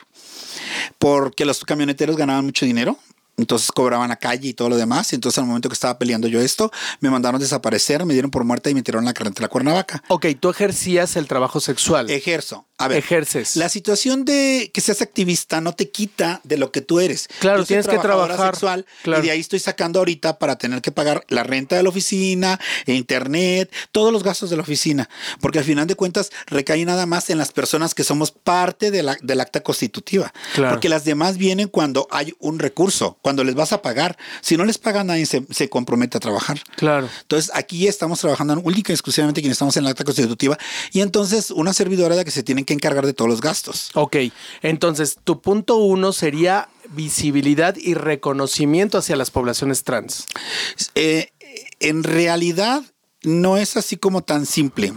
porque 1.00 1.46
los 1.46 1.64
camioneteros 1.64 2.18
ganaban 2.18 2.46
mucho 2.46 2.66
dinero. 2.66 2.98
Entonces 3.36 3.72
cobraban 3.72 4.12
a 4.12 4.16
calle 4.16 4.50
y 4.50 4.54
todo 4.54 4.70
lo 4.70 4.78
demás. 4.78 5.12
Y 5.12 5.16
entonces 5.16 5.40
al 5.40 5.48
momento 5.48 5.68
que 5.68 5.74
estaba 5.74 5.98
peleando 5.98 6.28
yo 6.28 6.40
esto, 6.40 6.72
me 7.00 7.10
mandaron 7.10 7.42
desaparecer, 7.42 8.06
me 8.06 8.14
dieron 8.14 8.30
por 8.30 8.44
muerta 8.44 8.70
y 8.70 8.76
me 8.76 8.84
tiraron 8.84 9.06
a 9.06 9.10
la 9.10 9.14
carretera 9.14 9.48
Cuernavaca. 9.48 10.04
Ok, 10.10 10.28
tú 10.40 10.52
ejercías 10.52 11.16
el 11.16 11.28
trabajo 11.28 11.60
sexual. 11.60 12.12
Ejerzo. 12.12 12.68
A 12.84 12.88
ver, 12.88 13.00
Ejerces. 13.00 13.56
la 13.56 13.70
situación 13.70 14.26
de 14.26 14.72
que 14.74 14.82
seas 14.82 15.02
activista 15.02 15.62
no 15.62 15.74
te 15.74 15.90
quita 15.90 16.42
de 16.44 16.58
lo 16.58 16.72
que 16.72 16.82
tú 16.82 17.00
eres. 17.00 17.28
Claro, 17.40 17.58
Yo 17.60 17.64
soy 17.64 17.68
tienes 17.68 17.88
que 17.88 17.98
trabajar. 18.00 18.54
Sexual, 18.54 18.86
Claro. 19.04 19.22
Y 19.24 19.26
de 19.28 19.32
ahí 19.32 19.40
estoy 19.40 19.60
sacando 19.60 20.00
ahorita 20.00 20.40
para 20.40 20.58
tener 20.58 20.82
que 20.82 20.92
pagar 20.92 21.26
la 21.30 21.44
renta 21.44 21.76
de 21.76 21.84
la 21.84 21.90
oficina, 21.90 22.60
internet, 22.86 23.72
todos 23.92 24.14
los 24.14 24.24
gastos 24.24 24.50
de 24.50 24.56
la 24.56 24.62
oficina. 24.64 25.10
Porque 25.42 25.60
al 25.60 25.66
final 25.66 25.88
de 25.88 25.96
cuentas 25.96 26.32
recae 26.48 26.86
nada 26.86 27.06
más 27.06 27.30
en 27.30 27.38
las 27.38 27.52
personas 27.52 27.94
que 27.94 28.04
somos 28.04 28.32
parte 28.32 28.92
de 28.92 29.04
la, 29.04 29.18
del 29.22 29.42
acta 29.42 29.62
constitutiva. 29.62 30.34
Claro. 30.54 30.76
Porque 30.76 30.90
las 30.90 31.04
demás 31.06 31.38
vienen 31.38 31.68
cuando 31.68 32.08
hay 32.12 32.34
un 32.40 32.60
recurso, 32.60 33.18
cuando 33.22 33.44
les 33.44 33.56
vas 33.56 33.74
a 33.74 33.82
pagar. 33.82 34.18
Si 34.42 34.58
no 34.58 34.66
les 34.66 34.78
pagan, 34.78 35.08
nadie 35.08 35.26
se, 35.26 35.46
se 35.50 35.70
compromete 35.70 36.18
a 36.18 36.20
trabajar. 36.20 36.62
Claro. 36.76 37.10
Entonces, 37.22 37.52
aquí 37.54 37.88
estamos 37.88 38.20
trabajando 38.20 38.54
única 38.64 38.92
y 38.92 38.96
exclusivamente 38.96 39.42
quienes 39.42 39.56
estamos 39.56 39.76
en 39.78 39.84
la 39.84 39.92
acta 39.92 40.04
constitutiva 40.04 40.58
y 40.92 41.02
entonces 41.02 41.52
una 41.52 41.74
servidora 41.74 42.16
de 42.16 42.22
la 42.22 42.26
que 42.26 42.32
se 42.32 42.44
tienen 42.44 42.66
que 42.66 42.73
encargar 42.74 43.06
de 43.06 43.14
todos 43.14 43.30
los 43.30 43.42
gastos. 43.42 43.92
Ok, 43.94 44.18
entonces 44.62 45.18
tu 45.24 45.42
punto 45.42 45.78
uno 45.78 46.14
sería 46.14 46.70
visibilidad 46.90 47.76
y 47.78 47.94
reconocimiento 47.94 48.98
hacia 48.98 49.16
las 49.16 49.32
poblaciones 49.32 49.84
trans. 49.84 50.26
Eh, 50.96 51.30
en 51.80 52.04
realidad 52.04 52.84
no 53.24 53.58
es 53.58 53.78
así 53.78 53.98
como 53.98 54.22
tan 54.24 54.46
simple. 54.46 54.94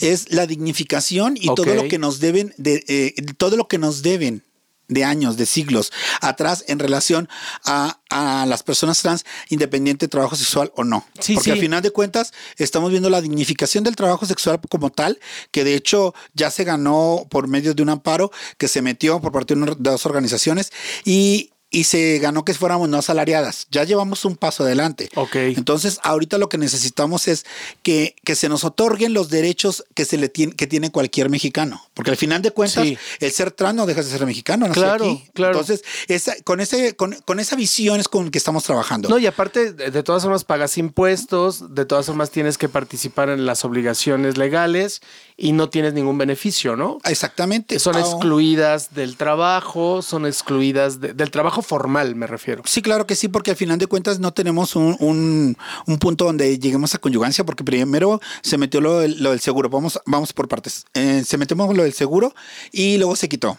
Es 0.00 0.32
la 0.32 0.46
dignificación 0.46 1.36
y 1.36 1.46
todo 1.54 1.74
lo 1.74 1.88
que 1.88 1.98
nos 1.98 2.20
deben 2.20 2.52
de 2.56 2.84
eh, 2.88 3.14
todo 3.36 3.56
lo 3.56 3.68
que 3.68 3.78
nos 3.78 4.02
deben 4.02 4.44
de 4.88 5.04
años, 5.04 5.36
de 5.36 5.46
siglos 5.46 5.92
atrás 6.20 6.64
en 6.66 6.78
relación 6.78 7.28
a, 7.64 7.98
a 8.10 8.46
las 8.46 8.62
personas 8.62 9.00
trans, 9.02 9.24
independiente 9.50 10.06
de 10.06 10.10
trabajo 10.10 10.34
sexual 10.36 10.72
o 10.76 10.84
no. 10.84 11.06
Sí, 11.20 11.34
Porque 11.34 11.44
sí. 11.44 11.50
al 11.50 11.58
final 11.60 11.82
de 11.82 11.90
cuentas 11.90 12.32
estamos 12.56 12.90
viendo 12.90 13.10
la 13.10 13.20
dignificación 13.20 13.84
del 13.84 13.96
trabajo 13.96 14.26
sexual 14.26 14.58
como 14.68 14.90
tal, 14.90 15.18
que 15.50 15.64
de 15.64 15.74
hecho 15.74 16.14
ya 16.34 16.50
se 16.50 16.64
ganó 16.64 17.26
por 17.30 17.48
medio 17.48 17.74
de 17.74 17.82
un 17.82 17.90
amparo 17.90 18.30
que 18.56 18.68
se 18.68 18.82
metió 18.82 19.20
por 19.20 19.32
parte 19.32 19.54
de 19.54 19.62
una- 19.62 19.74
de 19.74 19.90
dos 19.90 20.06
organizaciones 20.06 20.72
y, 21.04 21.50
y 21.70 21.84
se 21.84 22.18
ganó 22.18 22.44
que 22.46 22.54
fuéramos 22.54 22.88
no 22.88 22.96
asalariadas. 22.96 23.66
Ya 23.70 23.84
llevamos 23.84 24.24
un 24.24 24.36
paso 24.36 24.62
adelante. 24.64 25.10
Ok. 25.16 25.36
Entonces, 25.36 26.00
ahorita 26.02 26.38
lo 26.38 26.48
que 26.48 26.56
necesitamos 26.56 27.28
es 27.28 27.44
que, 27.82 28.16
que 28.24 28.36
se 28.36 28.48
nos 28.48 28.64
otorguen 28.64 29.12
los 29.12 29.28
derechos 29.28 29.84
que 29.94 30.06
se 30.06 30.16
le 30.16 30.30
tiene, 30.30 30.54
que 30.54 30.66
tiene 30.66 30.90
cualquier 30.90 31.28
mexicano. 31.28 31.82
Porque 31.98 32.12
al 32.12 32.16
final 32.16 32.40
de 32.42 32.52
cuentas, 32.52 32.84
Sí. 32.84 32.96
el 33.18 33.32
ser 33.32 33.50
trans 33.50 33.74
no 33.74 33.84
dejas 33.84 34.04
de 34.06 34.12
ser 34.16 34.24
mexicano, 34.24 34.68
nací 34.68 34.78
Claro, 34.78 35.04
aquí. 35.04 35.24
claro. 35.34 35.58
Entonces, 35.58 35.82
esa, 36.06 36.32
con, 36.44 36.60
ese, 36.60 36.94
con, 36.94 37.12
con 37.24 37.40
esa 37.40 37.56
visión 37.56 37.98
es 37.98 38.06
con 38.06 38.30
que 38.30 38.38
estamos 38.38 38.62
trabajando. 38.62 39.08
No, 39.08 39.18
y 39.18 39.26
aparte, 39.26 39.72
de 39.72 40.02
todas 40.04 40.22
formas 40.22 40.44
pagas 40.44 40.78
impuestos, 40.78 41.74
de 41.74 41.84
todas 41.86 42.06
formas 42.06 42.30
tienes 42.30 42.56
que 42.56 42.68
participar 42.68 43.30
en 43.30 43.46
las 43.46 43.64
obligaciones 43.64 44.36
legales 44.38 45.00
y 45.36 45.50
no 45.50 45.70
tienes 45.70 45.92
ningún 45.92 46.18
beneficio, 46.18 46.76
¿no? 46.76 46.98
Exactamente. 47.04 47.80
Son 47.80 47.96
Ah, 47.96 48.00
excluidas 48.00 48.94
del 48.94 49.16
trabajo, 49.16 50.00
son 50.02 50.24
excluidas 50.24 51.00
de- 51.00 51.14
del 51.14 51.32
trabajo 51.32 51.62
formal, 51.62 52.14
me 52.14 52.28
refiero. 52.28 52.62
Sí, 52.64 52.80
claro 52.80 53.06
que 53.08 53.16
sí, 53.16 53.26
porque 53.26 53.50
al 53.50 53.56
final 53.56 53.78
de 53.78 53.88
cuentas 53.88 54.20
no 54.20 54.32
tenemos 54.32 54.76
un, 54.76 54.96
un- 55.00 55.56
un 55.86 55.98
punto 55.98 56.26
donde 56.26 56.58
lleguemos 56.60 56.94
a 56.94 56.98
conyugancia, 56.98 57.44
porque 57.44 57.64
primero 57.64 58.20
se 58.42 58.56
metió 58.56 58.80
lo 58.80 59.00
del, 59.00 59.20
lo 59.20 59.30
del 59.30 59.40
seguro. 59.40 59.68
Vamos, 59.68 59.98
vamos 60.06 60.32
por 60.32 60.46
partes. 60.46 60.84
Eh, 60.94 61.24
se 61.26 61.36
metió 61.38 61.56
lo 61.56 61.82
del 61.88 61.94
seguro 61.94 62.34
y 62.72 62.98
luego 62.98 63.16
se 63.16 63.28
quitó. 63.28 63.58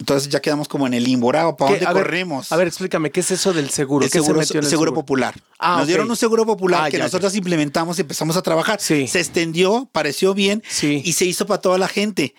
Entonces 0.00 0.28
ya 0.28 0.40
quedamos 0.40 0.68
como 0.68 0.86
en 0.86 0.94
el 0.94 1.02
limbo. 1.02 1.32
¿Para 1.32 1.42
dónde 1.42 1.84
A 1.84 1.92
ver, 1.92 2.04
corremos? 2.04 2.52
A 2.52 2.56
ver, 2.56 2.68
explícame, 2.68 3.10
¿qué 3.10 3.18
es 3.20 3.30
eso 3.32 3.52
del 3.52 3.68
seguro? 3.70 4.04
el 4.04 4.12
¿Qué 4.12 4.18
seguro, 4.20 4.34
se 4.40 4.46
metió 4.46 4.60
en 4.60 4.64
el 4.64 4.70
seguro 4.70 4.94
popular. 4.94 5.34
Ah, 5.58 5.78
Nos 5.78 5.88
dieron 5.88 6.08
un 6.08 6.16
seguro 6.16 6.46
popular 6.46 6.84
Ah, 6.84 6.90
que 6.90 6.98
ya, 6.98 7.02
nosotros 7.04 7.34
implementamos 7.34 7.98
y 7.98 8.02
empezamos 8.02 8.36
a 8.36 8.42
trabajar. 8.42 8.80
Sí. 8.80 9.08
Se 9.08 9.18
extendió, 9.18 9.88
pareció 9.90 10.34
bien 10.34 10.62
Sí. 10.68 11.02
y 11.04 11.14
se 11.14 11.24
hizo 11.24 11.46
para 11.46 11.60
toda 11.60 11.78
la 11.78 11.88
gente. 11.88 12.34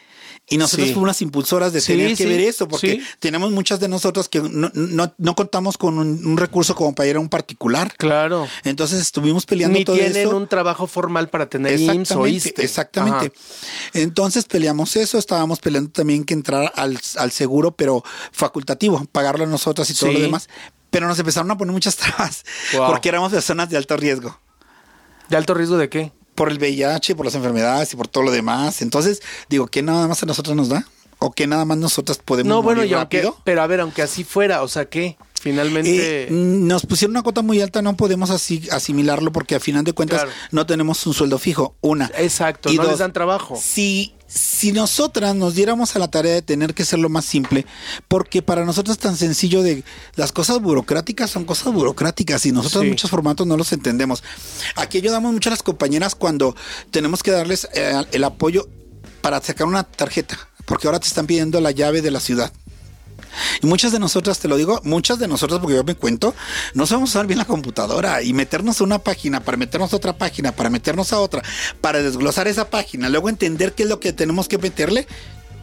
Y 0.52 0.58
nosotros 0.58 0.88
Sí. 0.88 0.94
fuimos 0.94 1.08
las 1.08 1.22
impulsoras 1.22 1.74
de 1.74 1.80
Sí, 1.82 1.94
tener 1.94 2.10
que 2.10 2.16
sí, 2.24 2.26
ver 2.26 2.42
eso, 2.42 2.68
porque 2.68 3.02
tenemos 3.20 3.52
muchas 3.52 3.80
de 3.80 3.88
nosotras 3.88 4.28
que 4.30 4.42
no, 4.42 4.72
no- 4.74 5.14
no 5.18 5.36
contamos 5.36 5.78
con 5.78 6.00
un, 6.00 6.26
un 6.26 6.38
recurso 6.38 6.76
como 6.76 6.96
para 6.96 7.08
ir 7.10 7.16
a 7.18 7.20
un 7.20 7.30
particular. 7.30 7.94
Claro. 7.98 8.48
Entonces 8.64 9.00
estuvimos 9.00 9.46
peleando 9.46 9.78
Ni 9.78 9.86
todo 9.86 9.96
tienen 9.98 10.28
un 10.34 10.48
trabajo 10.48 10.88
formal 10.88 11.30
para 11.30 11.48
tener 11.50 11.80
IMSS 11.80 12.12
o 12.16 12.26
ISSSTE. 12.28 12.64
Exactamente. 12.64 13.28
Ajá. 13.28 13.90
Entonces 13.94 14.46
peleamos 14.46 14.96
eso, 14.96 15.18
estábamos 15.18 15.60
peleando 15.60 15.92
también 15.92 16.24
que 16.24 16.34
entrar 16.34 16.72
al, 16.76 17.00
al 17.18 17.32
seguro, 17.32 17.72
pero 17.72 18.04
facultativo, 18.32 19.06
pagarlo 19.12 19.44
a 19.44 19.48
nosotras 19.48 19.90
y 19.90 19.94
todo 19.94 20.12
lo 20.12 20.20
demás. 20.20 20.50
Pero 20.90 21.08
nos 21.08 21.20
empezaron 21.20 21.52
a 21.52 21.58
poner 21.58 21.72
muchas 21.72 21.96
trabas, 21.96 22.44
Wow. 22.74 22.88
porque 22.88 23.10
éramos 23.10 23.32
personas 23.32 23.70
de 23.70 23.78
alto 23.78 23.96
riesgo. 23.98 24.40
¿De 25.30 25.38
alto 25.38 25.54
riesgo 25.54 25.78
de 25.78 25.90
qué? 25.90 26.12
Por 26.40 26.50
el 26.50 26.58
VIH, 26.58 27.16
por 27.16 27.26
las 27.26 27.36
enfermedades 27.36 27.92
y 27.92 27.98
por 27.98 28.08
todo 28.08 28.24
lo 28.24 28.32
demás. 28.32 28.82
Entonces, 28.82 29.22
digo, 29.50 29.68
¿qué 29.68 29.82
nada 29.82 30.08
más 30.08 30.24
a 30.24 30.26
nosotros 30.26 30.56
nos 30.56 30.70
da? 30.70 30.86
¿O 31.18 31.34
qué 31.34 31.48
nada 31.48 31.66
más 31.66 31.78
nosotras 31.78 32.18
podemos 32.24 32.48
No, 32.48 32.64
bueno, 32.64 32.86
y 32.86 32.94
aunque, 32.94 33.18
rápido? 33.18 33.38
pero 33.44 33.62
a 33.62 33.68
ver, 33.68 33.82
aunque 33.82 34.02
así 34.04 34.24
fuera, 34.24 34.64
o 34.64 34.70
sea, 34.70 34.86
¿qué? 34.86 35.18
Finalmente... 35.40 36.24
Eh, 36.24 36.28
nos 36.32 36.86
pusieron 36.86 37.12
una 37.16 37.24
cuota 37.24 37.42
muy 37.42 37.62
alta, 37.62 37.82
no 37.82 37.96
podemos 37.96 38.30
así 38.30 38.68
asimilarlo 38.72 39.32
porque 39.32 39.56
a 39.56 39.60
final 39.60 39.84
de 39.84 39.94
cuentas 39.94 40.24
Claro. 40.24 40.36
no 40.52 40.66
tenemos 40.66 41.06
un 41.08 41.14
sueldo 41.14 41.38
fijo, 41.40 41.76
una. 41.82 42.12
Exacto, 42.18 42.72
Y 42.72 42.76
no 42.76 42.84
dos, 42.84 42.92
les 42.94 43.00
dan 43.00 43.14
trabajo. 43.14 43.58
Si, 43.62 44.14
si 44.28 44.72
nosotras 44.74 45.36
nos 45.36 45.56
diéramos 45.56 45.96
a 45.96 46.00
la 46.00 46.10
tarea 46.10 46.34
de 46.34 46.42
tener 46.42 46.74
que 46.74 46.84
ser 46.84 47.00
lo 47.00 47.08
más 47.10 47.24
simple, 47.26 47.66
porque 48.10 48.42
para 48.42 48.66
nosotros 48.66 48.98
es 48.98 49.02
tan 49.02 49.16
sencillo 49.16 49.64
de 49.64 49.84
las 50.16 50.32
cosas 50.34 50.60
burocráticas 50.62 51.30
son 51.32 51.46
cosas 51.46 51.74
burocráticas 51.74 52.46
y 52.46 52.52
nosotros 52.52 52.84
Sí. 52.84 52.90
muchos 52.90 53.10
formatos 53.10 53.48
no 53.48 53.56
los 53.56 53.72
entendemos. 53.72 54.22
Aquí 54.76 54.98
ayudamos 54.98 55.32
mucho 55.32 55.50
a 55.50 55.52
las 55.52 55.64
compañeras 55.64 56.16
cuando 56.16 56.56
tenemos 56.92 57.24
que 57.24 57.32
darles 57.32 57.68
eh, 57.74 57.94
el 58.12 58.24
apoyo 58.26 58.68
para 59.22 59.42
sacar 59.42 59.68
una 59.68 59.84
tarjeta, 59.84 60.38
porque 60.66 60.88
ahora 60.88 61.00
te 61.00 61.08
están 61.08 61.28
pidiendo 61.28 61.60
la 61.62 61.72
llave 61.72 62.02
de 62.02 62.12
la 62.12 62.20
ciudad. 62.20 62.52
Y 63.62 63.68
muchas 63.68 63.92
de 63.92 64.00
nosotras, 64.00 64.40
te 64.40 64.48
lo 64.48 64.58
digo, 64.58 64.80
muchas 64.84 65.20
de 65.20 65.28
nosotras, 65.28 65.60
porque 65.60 65.76
yo 65.76 65.84
me 65.84 65.96
cuento, 65.96 66.34
no 66.74 66.86
sabemos 66.86 67.12
usar 67.12 67.28
bien 67.28 67.40
la 67.40 67.46
computadora 67.46 68.22
y 68.22 68.34
meternos 68.34 68.82
a 68.82 68.84
una 68.84 69.00
página, 69.00 69.40
para 69.40 69.58
meternos 69.58 69.94
a 69.94 69.96
otra 69.96 70.18
página, 70.18 70.52
para 70.52 70.70
meternos 70.70 71.14
a 71.14 71.20
otra, 71.20 71.44
para 71.82 72.02
desglosar 72.02 72.48
esa 72.48 72.70
página, 72.70 73.10
luego 73.10 73.30
entender 73.30 73.74
qué 73.74 73.84
es 73.84 73.90
lo 73.90 74.00
que 74.00 74.14
tenemos 74.14 74.48
que 74.48 74.58
meterle, 74.58 75.08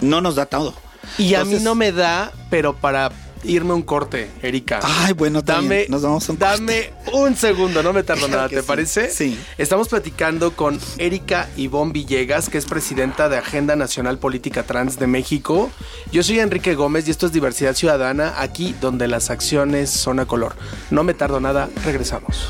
no 0.01 0.21
nos 0.21 0.35
da 0.35 0.47
todo. 0.47 0.75
Y 1.19 1.35
a 1.35 1.45
mí 1.45 1.59
no 1.61 1.75
me 1.75 1.93
da, 1.93 2.33
pero 2.51 2.77
para 2.77 3.13
irme 3.45 3.73
un 3.73 3.83
corte, 3.83 4.31
Erika. 4.43 4.81
Ay, 4.83 5.13
bueno, 5.13 5.43
Dame, 5.43 5.61
también 5.61 5.87
nos 5.91 6.03
vamos 6.03 6.29
a 6.29 6.33
un 6.33 6.39
dame 6.39 6.93
un 7.13 7.37
segundo, 7.37 7.83
no 7.83 7.93
me 7.93 8.03
tardo 8.03 8.29
nada, 8.29 8.49
¿te 8.49 8.61
sí. 8.61 8.67
parece? 8.67 9.11
Sí. 9.11 9.39
Estamos 9.59 9.89
platicando 9.89 10.53
con 10.53 10.79
Erika 10.99 11.49
Ivonne 11.57 11.93
Villegas, 11.93 12.49
que 12.49 12.59
es 12.59 12.67
presidenta 12.67 13.29
de 13.29 13.39
Agenda 13.39 13.77
Nacional 13.77 14.19
Política 14.19 14.63
Trans 14.65 14.99
de 14.99 15.07
México. 15.07 15.71
Yo 16.13 16.23
soy 16.23 16.41
Enrique 16.41 16.75
Gómez 16.75 17.07
y 17.09 17.11
esto 17.11 17.27
es 17.27 17.33
Diversidad 17.33 17.75
Ciudadana, 17.75 18.35
aquí 18.39 18.75
donde 18.81 19.09
las 19.09 19.31
acciones 19.31 19.91
son 19.91 20.21
a 20.21 20.27
color. 20.27 20.57
No 20.91 21.05
me 21.05 21.15
tardo 21.15 21.41
nada, 21.41 21.69
regresamos. 21.85 22.49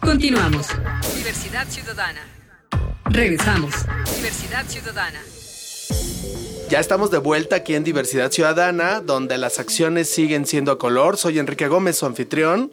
Continuamos. 0.00 0.68
Diversidad 1.16 1.66
Ciudadana. 1.68 2.20
Regresamos. 3.06 3.74
Diversidad 4.16 4.66
Ciudadana. 4.66 5.20
Ya 6.70 6.80
estamos 6.80 7.10
de 7.10 7.18
vuelta 7.18 7.56
aquí 7.56 7.74
en 7.74 7.84
Diversidad 7.84 8.32
Ciudadana, 8.32 9.00
donde 9.00 9.36
las 9.36 9.58
acciones 9.58 10.08
siguen 10.08 10.46
siendo 10.46 10.72
a 10.72 10.78
color. 10.78 11.18
Soy 11.18 11.38
Enrique 11.38 11.68
Gómez, 11.68 11.98
su 11.98 12.06
anfitrión, 12.06 12.72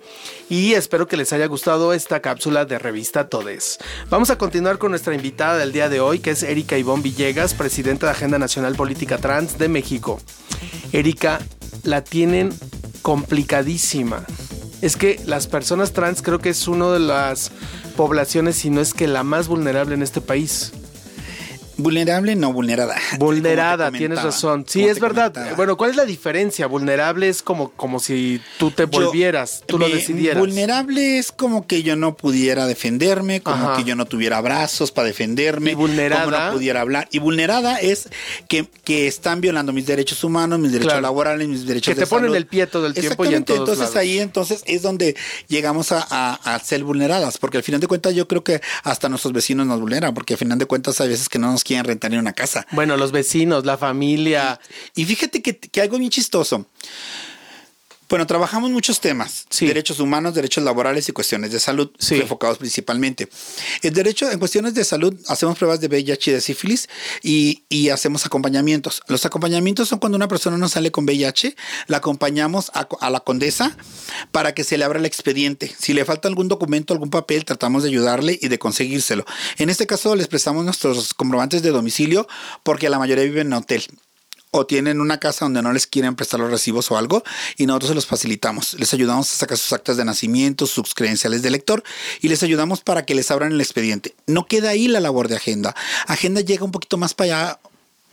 y 0.50 0.74
espero 0.74 1.08
que 1.08 1.18
les 1.18 1.34
haya 1.34 1.46
gustado 1.48 1.94
esta 1.94 2.22
cápsula 2.22 2.66
de 2.66 2.80
revista 2.80 3.28
Todes. 3.28 3.80
Vamos 4.10 4.30
a 4.30 4.38
continuar 4.38 4.78
con 4.78 4.92
nuestra 4.92 5.14
invitada 5.14 5.58
del 5.58 5.74
día 5.74 5.90
de 5.90 6.00
hoy, 6.00 6.20
que 6.20 6.32
es 6.32 6.42
Erika 6.42 6.78
Ivonne 6.78 7.04
Villegas, 7.04 7.54
presidenta 7.54 8.08
de 8.08 8.14
Agenda 8.14 8.40
Nacional 8.40 8.76
Política 8.76 9.18
Trans 9.18 9.58
de 9.58 9.68
México. 9.68 10.20
Erika, 10.94 11.40
la 11.84 12.04
tienen 12.04 12.52
complicadísima. 13.02 14.26
Es 14.82 14.96
que 14.96 15.20
las 15.26 15.48
personas 15.48 15.92
trans 15.92 16.22
creo 16.22 16.40
que 16.40 16.50
es 16.50 16.68
una 16.68 16.92
de 16.92 17.00
las 17.00 17.52
poblaciones, 17.98 18.56
si 18.56 18.70
no 18.70 18.82
es 18.82 18.94
que 18.94 19.08
la 19.08 19.24
más 19.24 19.48
vulnerable 19.48 19.94
en 19.94 20.02
este 20.02 20.22
país. 20.22 20.72
Vulnerable, 21.78 22.36
no 22.36 22.54
vulnerada. 22.54 22.96
Vulnerada, 23.18 23.92
tienes 23.92 24.22
razón. 24.22 24.66
Sí, 24.68 24.84
es 24.84 25.00
verdad. 25.00 25.32
comentaba. 25.34 25.56
Bueno, 25.56 25.78
¿cuál 25.78 25.92
es 25.92 25.96
la 25.96 26.06
diferencia? 26.06 26.68
Vulnerable 26.68 27.30
es 27.30 27.42
como, 27.42 27.72
como 27.72 28.00
si 28.00 28.42
tú 28.60 28.72
te 28.72 28.84
Yo- 28.84 28.90
volvieras, 28.90 29.64
tú 29.66 29.80
lo 29.80 29.88
decidieras. 29.90 30.40
Vulnerable 30.40 31.18
es 31.18 31.32
como 31.32 31.66
que 31.68 31.84
yo 31.84 31.96
no 31.96 32.16
pudiera 32.16 32.68
defenderme, 32.68 33.42
como 33.42 33.70
Ajá. 33.70 33.78
que 33.78 33.84
yo 33.84 33.96
no 33.96 34.06
tuviera 34.06 34.40
brazos 34.42 34.92
para 34.92 35.08
defenderme, 35.08 35.72
Y 35.72 35.76
vulnerada. 35.76 36.26
como 36.26 36.38
no 36.38 36.52
pudiera 36.54 36.82
hablar. 36.82 37.08
Y 37.12 37.20
vulnerada 37.20 37.78
es 37.80 38.10
que, 38.48 38.68
que 38.84 39.08
están 39.08 39.42
violando 39.42 39.74
mis 39.74 39.86
derechos 39.88 40.24
humanos, 40.24 40.60
mis 40.60 40.72
derechos 40.72 40.92
Claro. 40.94 41.02
laborales, 41.02 41.48
mis 41.48 41.66
derechos 41.66 41.92
Que 41.92 41.96
te 41.96 42.02
de 42.02 42.08
ponen 42.08 42.26
salud. 42.26 42.36
el 42.36 42.46
pie 42.48 42.68
todo 42.68 42.86
el 42.86 42.94
tiempo 42.94 43.26
y 43.26 43.34
en 43.34 43.44
todos 43.44 43.60
entonces 43.60 43.80
lados. 43.80 43.96
ahí 43.96 44.20
entonces 44.20 44.62
es 44.66 44.82
donde 44.82 45.16
llegamos 45.48 45.92
a, 45.92 46.06
a- 46.10 46.56
a 46.56 46.60
ser 46.60 46.84
vulneradas, 46.84 47.38
porque 47.38 47.58
al 47.58 47.64
final 47.64 47.80
de 47.82 47.88
cuentas 47.88 48.14
yo 48.14 48.28
creo 48.28 48.44
que 48.44 48.62
hasta 48.84 49.10
nuestros 49.10 49.34
vecinos 49.34 49.66
nos 49.66 49.80
vulneran, 49.80 50.14
porque 50.14 50.34
al 50.34 50.38
final 50.38 50.58
de 50.60 50.66
cuentas 50.66 51.00
hay 51.02 51.10
veces 51.10 51.28
que 51.30 51.40
no 51.40 51.52
nos 51.52 51.64
quieren 51.64 51.71
rentar 51.84 52.12
ni 52.12 52.18
una 52.18 52.34
casa. 52.34 52.66
Bueno, 52.72 52.98
los 52.98 53.12
vecinos, 53.12 53.66
la 53.66 53.78
familia. 53.78 54.60
Y 54.96 55.06
fíjate 55.06 55.42
que, 55.42 55.58
que 55.58 55.82
algo 55.82 55.98
bien 55.98 56.12
chistoso. 56.12 56.68
Bueno, 58.12 58.28
trabajamos 58.28 58.70
muchos 58.72 59.00
temas, 59.00 59.46
Sí. 59.50 59.66
derechos 59.68 60.02
humanos, 60.02 60.34
derechos 60.36 60.66
laborales 60.66 61.08
y 61.08 61.14
cuestiones 61.14 61.54
de 61.54 61.62
salud, 61.62 61.92
Sí. 61.98 62.16
enfocados 62.16 62.58
principalmente. 62.58 63.30
El 63.82 63.94
derecho, 63.94 64.30
en 64.30 64.38
cuestiones 64.38 64.74
de 64.74 64.84
salud, 64.84 65.16
hacemos 65.30 65.58
pruebas 65.58 65.80
de 65.80 65.88
VIH 65.88 66.32
y 66.32 66.34
de 66.34 66.42
sífilis 66.42 66.90
y, 67.24 67.64
y 67.70 67.88
hacemos 67.88 68.26
acompañamientos. 68.26 69.02
Los 69.08 69.26
acompañamientos 69.26 69.88
son 69.88 70.00
cuando 70.00 70.18
una 70.18 70.28
persona 70.28 70.58
no 70.58 70.68
sale 70.68 70.92
con 70.92 71.06
VIH, 71.06 71.56
la 71.88 71.98
acompañamos 71.98 72.70
a, 72.74 72.86
a 73.00 73.10
la 73.10 73.22
condesa 73.22 73.78
para 74.34 74.54
que 74.54 74.66
se 74.66 74.78
le 74.78 74.84
abra 74.84 75.00
el 75.00 75.06
expediente. 75.06 75.74
Si 75.80 75.94
le 75.94 76.04
falta 76.04 76.28
algún 76.28 76.50
documento, 76.50 76.94
algún 76.94 77.12
papel, 77.12 77.46
tratamos 77.46 77.84
de 77.84 77.90
ayudarle 77.90 78.38
y 78.42 78.50
de 78.50 78.60
conseguírselo. 78.60 79.24
En 79.58 79.70
este 79.70 79.88
caso, 79.88 80.18
les 80.18 80.28
prestamos 80.28 80.66
nuestros 80.66 81.14
comprobantes 81.14 81.62
de 81.62 81.70
domicilio 81.70 82.28
porque 82.64 82.90
la 82.90 83.00
mayoría 83.00 83.24
viven 83.24 83.48
en 83.48 83.54
hotel 83.54 83.86
o 84.52 84.66
tienen 84.66 85.00
una 85.00 85.18
casa 85.18 85.46
donde 85.46 85.62
no 85.62 85.72
les 85.72 85.88
quieren 85.88 86.16
prestar 86.16 86.40
los 86.42 86.52
recibos 86.52 86.92
o 86.92 86.98
algo 86.98 87.24
y 87.58 87.66
nosotros 87.66 87.90
se 87.90 87.96
los 87.96 88.06
facilitamos. 88.06 88.74
Les 88.74 88.94
ayudamos 88.94 89.32
a 89.32 89.36
sacar 89.38 89.58
sus 89.58 89.72
actas 89.72 89.96
de 89.96 90.06
nacimiento, 90.06 90.68
sus 90.68 90.94
credenciales 90.94 91.42
de 91.42 91.50
lector 91.50 91.84
y 92.22 92.28
les 92.28 92.44
ayudamos 92.44 92.82
para 92.82 93.06
que 93.06 93.16
les 93.16 93.32
abran 93.32 93.54
el 93.54 93.62
expediente. 93.62 94.14
No 94.28 94.46
queda 94.46 94.70
ahí 94.70 94.90
la 94.90 95.00
labor 95.00 95.30
de 95.30 95.38
agenda. 95.38 95.74
Agenda 96.06 96.42
llega 96.42 96.66
un 96.66 96.72
poquito 96.72 96.98
más 96.98 97.14
para 97.14 97.46
allá 97.46 97.60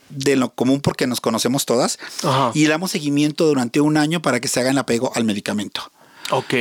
de 0.09 0.37
lo 0.37 0.53
común 0.55 0.79
porque 0.81 1.07
nos 1.07 1.21
conocemos 1.21 1.65
todas 1.65 1.99
Ajá. 2.23 2.51
y 2.53 2.65
damos 2.65 2.91
seguimiento 2.91 3.45
durante 3.45 3.81
un 3.81 3.97
año 3.97 4.21
para 4.21 4.39
que 4.39 4.47
se 4.47 4.59
haga 4.61 4.71
el 4.71 4.77
apego 4.77 5.11
al 5.15 5.25
medicamento. 5.25 5.91
Ok. 6.31 6.53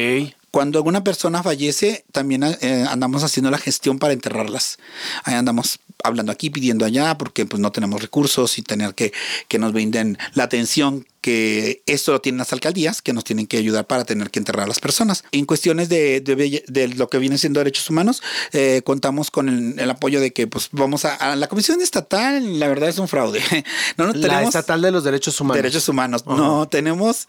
Cuando 0.50 0.78
alguna 0.78 1.04
persona 1.04 1.42
fallece, 1.42 2.04
también 2.12 2.42
eh, 2.42 2.86
andamos 2.88 3.22
haciendo 3.22 3.50
la 3.50 3.58
gestión 3.58 3.98
para 3.98 4.14
enterrarlas. 4.14 4.78
Ahí 5.24 5.34
andamos 5.34 5.80
hablando 6.02 6.32
aquí, 6.32 6.48
pidiendo 6.50 6.84
allá, 6.84 7.18
porque 7.18 7.44
pues 7.44 7.60
no 7.60 7.72
tenemos 7.72 8.00
recursos 8.00 8.58
y 8.58 8.62
tener 8.62 8.94
que 8.94 9.12
que 9.48 9.58
nos 9.58 9.72
brinden 9.72 10.18
la 10.34 10.44
atención 10.44 11.06
que 11.28 11.82
esto 11.84 12.12
lo 12.12 12.20
tienen 12.22 12.38
las 12.38 12.54
alcaldías, 12.54 13.02
que 13.02 13.12
nos 13.12 13.22
tienen 13.22 13.46
que 13.46 13.58
ayudar 13.58 13.86
para 13.86 14.04
tener 14.06 14.30
que 14.30 14.38
enterrar 14.38 14.64
a 14.64 14.66
las 14.68 14.80
personas. 14.80 15.24
En 15.30 15.44
cuestiones 15.44 15.90
de, 15.90 16.22
de, 16.22 16.36
belle- 16.36 16.64
de 16.68 16.88
lo 16.88 17.08
que 17.10 17.18
viene 17.18 17.36
siendo 17.36 17.60
derechos 17.60 17.90
humanos, 17.90 18.22
eh, 18.52 18.80
contamos 18.82 19.30
con 19.30 19.48
el, 19.50 19.78
el 19.78 19.90
apoyo 19.90 20.20
de 20.22 20.32
que 20.32 20.46
pues 20.46 20.68
vamos 20.72 21.04
a, 21.04 21.16
a 21.16 21.36
la 21.36 21.46
Comisión 21.48 21.82
Estatal, 21.82 22.58
la 22.58 22.66
verdad 22.68 22.88
es 22.88 22.98
un 22.98 23.08
fraude. 23.08 23.42
No, 23.98 24.06
no 24.06 24.12
La 24.14 24.20
tenemos 24.28 24.48
estatal 24.54 24.80
de 24.80 24.90
los 24.90 25.04
derechos 25.04 25.38
humanos. 25.40 25.56
derechos 25.62 25.88
humanos. 25.88 26.24
No, 26.26 26.66
tenemos 26.68 27.28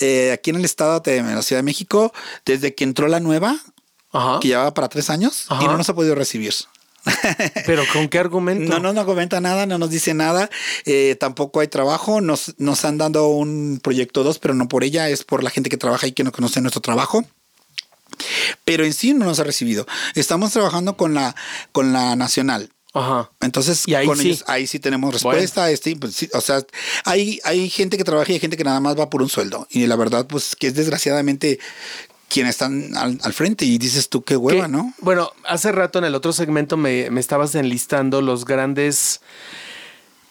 eh, 0.00 0.30
aquí 0.32 0.50
en 0.50 0.56
el 0.56 0.64
estado 0.66 1.00
de 1.00 1.22
la 1.22 1.40
Ciudad 1.42 1.60
de 1.60 1.64
México, 1.64 2.12
desde 2.44 2.74
que 2.74 2.84
entró 2.84 3.08
la 3.08 3.20
nueva, 3.20 3.58
Ajá. 4.12 4.40
que 4.40 4.48
llevaba 4.48 4.74
para 4.74 4.88
tres 4.88 5.08
años, 5.10 5.46
Ajá. 5.48 5.62
y 5.64 5.66
no 5.68 5.76
nos 5.78 5.88
ha 5.88 5.94
podido 5.94 6.14
recibir. 6.14 6.52
¿Pero 7.66 7.84
con 7.92 8.08
qué 8.08 8.18
argumento? 8.18 8.72
No, 8.72 8.80
no 8.80 8.92
nos 8.92 9.04
comenta 9.04 9.40
nada, 9.40 9.66
no 9.66 9.78
nos 9.78 9.90
dice 9.90 10.14
nada. 10.14 10.50
Eh, 10.84 11.16
tampoco 11.18 11.60
hay 11.60 11.68
trabajo. 11.68 12.20
Nos, 12.20 12.54
nos 12.58 12.84
han 12.84 12.98
dado 12.98 13.28
un 13.28 13.80
proyecto 13.82 14.24
2, 14.24 14.38
pero 14.38 14.54
no 14.54 14.68
por 14.68 14.84
ella, 14.84 15.08
es 15.08 15.24
por 15.24 15.42
la 15.42 15.50
gente 15.50 15.70
que 15.70 15.76
trabaja 15.76 16.06
y 16.06 16.12
que 16.12 16.24
no 16.24 16.32
conoce 16.32 16.60
nuestro 16.60 16.82
trabajo. 16.82 17.24
Pero 18.64 18.84
en 18.84 18.92
sí 18.92 19.14
no 19.14 19.26
nos 19.26 19.40
ha 19.40 19.44
recibido. 19.44 19.86
Estamos 20.14 20.52
trabajando 20.52 20.96
con 20.96 21.14
la, 21.14 21.34
con 21.72 21.92
la 21.92 22.16
nacional. 22.16 22.70
Ajá. 22.94 23.30
Entonces, 23.40 23.84
Y 23.86 23.94
ahí 23.94 24.06
con 24.06 24.18
sí. 24.18 24.28
ellos, 24.28 24.44
ahí 24.46 24.66
sí 24.66 24.78
tenemos 24.78 25.12
respuesta. 25.12 25.70
Este, 25.70 25.94
pues, 25.94 26.14
sí, 26.14 26.28
o 26.32 26.40
sea, 26.40 26.62
hay, 27.04 27.38
hay 27.44 27.68
gente 27.70 27.96
que 27.96 28.04
trabaja 28.04 28.32
y 28.32 28.34
hay 28.34 28.40
gente 28.40 28.56
que 28.56 28.64
nada 28.64 28.80
más 28.80 28.98
va 28.98 29.10
por 29.10 29.22
un 29.22 29.28
sueldo. 29.28 29.66
Y 29.70 29.86
la 29.86 29.96
verdad, 29.96 30.26
pues, 30.26 30.56
que 30.56 30.68
es 30.68 30.74
desgraciadamente 30.74 31.60
quienes 32.28 32.50
están 32.56 32.96
al, 32.96 33.18
al 33.22 33.32
frente. 33.32 33.64
Y 33.64 33.78
dices 33.78 34.08
tú, 34.08 34.22
qué 34.22 34.36
hueva, 34.36 34.66
Que- 34.66 34.68
¿no? 34.72 34.94
Bueno, 35.00 35.30
hace 35.46 35.72
rato 35.72 35.98
en 35.98 36.04
el 36.04 36.14
otro 36.14 36.32
segmento 36.32 36.76
me, 36.76 37.10
me 37.10 37.20
estabas 37.20 37.54
enlistando 37.54 38.20
los 38.22 38.44
grandes 38.44 39.20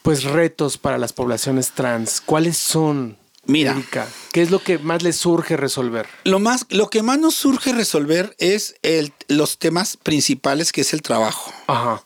pues 0.02 0.24
retos 0.24 0.78
para 0.78 0.98
las 0.98 1.12
poblaciones 1.14 1.72
trans. 1.72 2.22
¿Cuáles 2.22 2.58
son? 2.58 3.18
Mira. 3.46 3.72
Erika? 3.72 4.08
¿qué 4.34 4.42
es 4.42 4.52
lo 4.52 4.62
que 4.62 4.78
más 4.78 5.04
les 5.04 5.16
surge 5.18 5.56
resolver? 5.58 6.06
Lo 6.26 6.40
más, 6.40 6.66
lo 6.70 6.90
que 6.90 7.02
más 7.02 7.18
nos 7.20 7.36
surge 7.36 7.72
resolver 7.74 8.36
es 8.40 8.76
el, 8.84 9.14
los 9.30 9.58
temas 9.58 9.96
principales, 9.98 10.72
que 10.72 10.82
es 10.82 10.94
el 10.94 11.02
trabajo. 11.02 11.54
Ajá. 11.68 12.04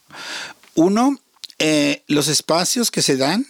Uno, 0.76 1.18
eh, 1.60 2.04
los 2.08 2.28
espacios 2.28 2.92
que 2.92 3.02
se 3.02 3.18
dan. 3.18 3.46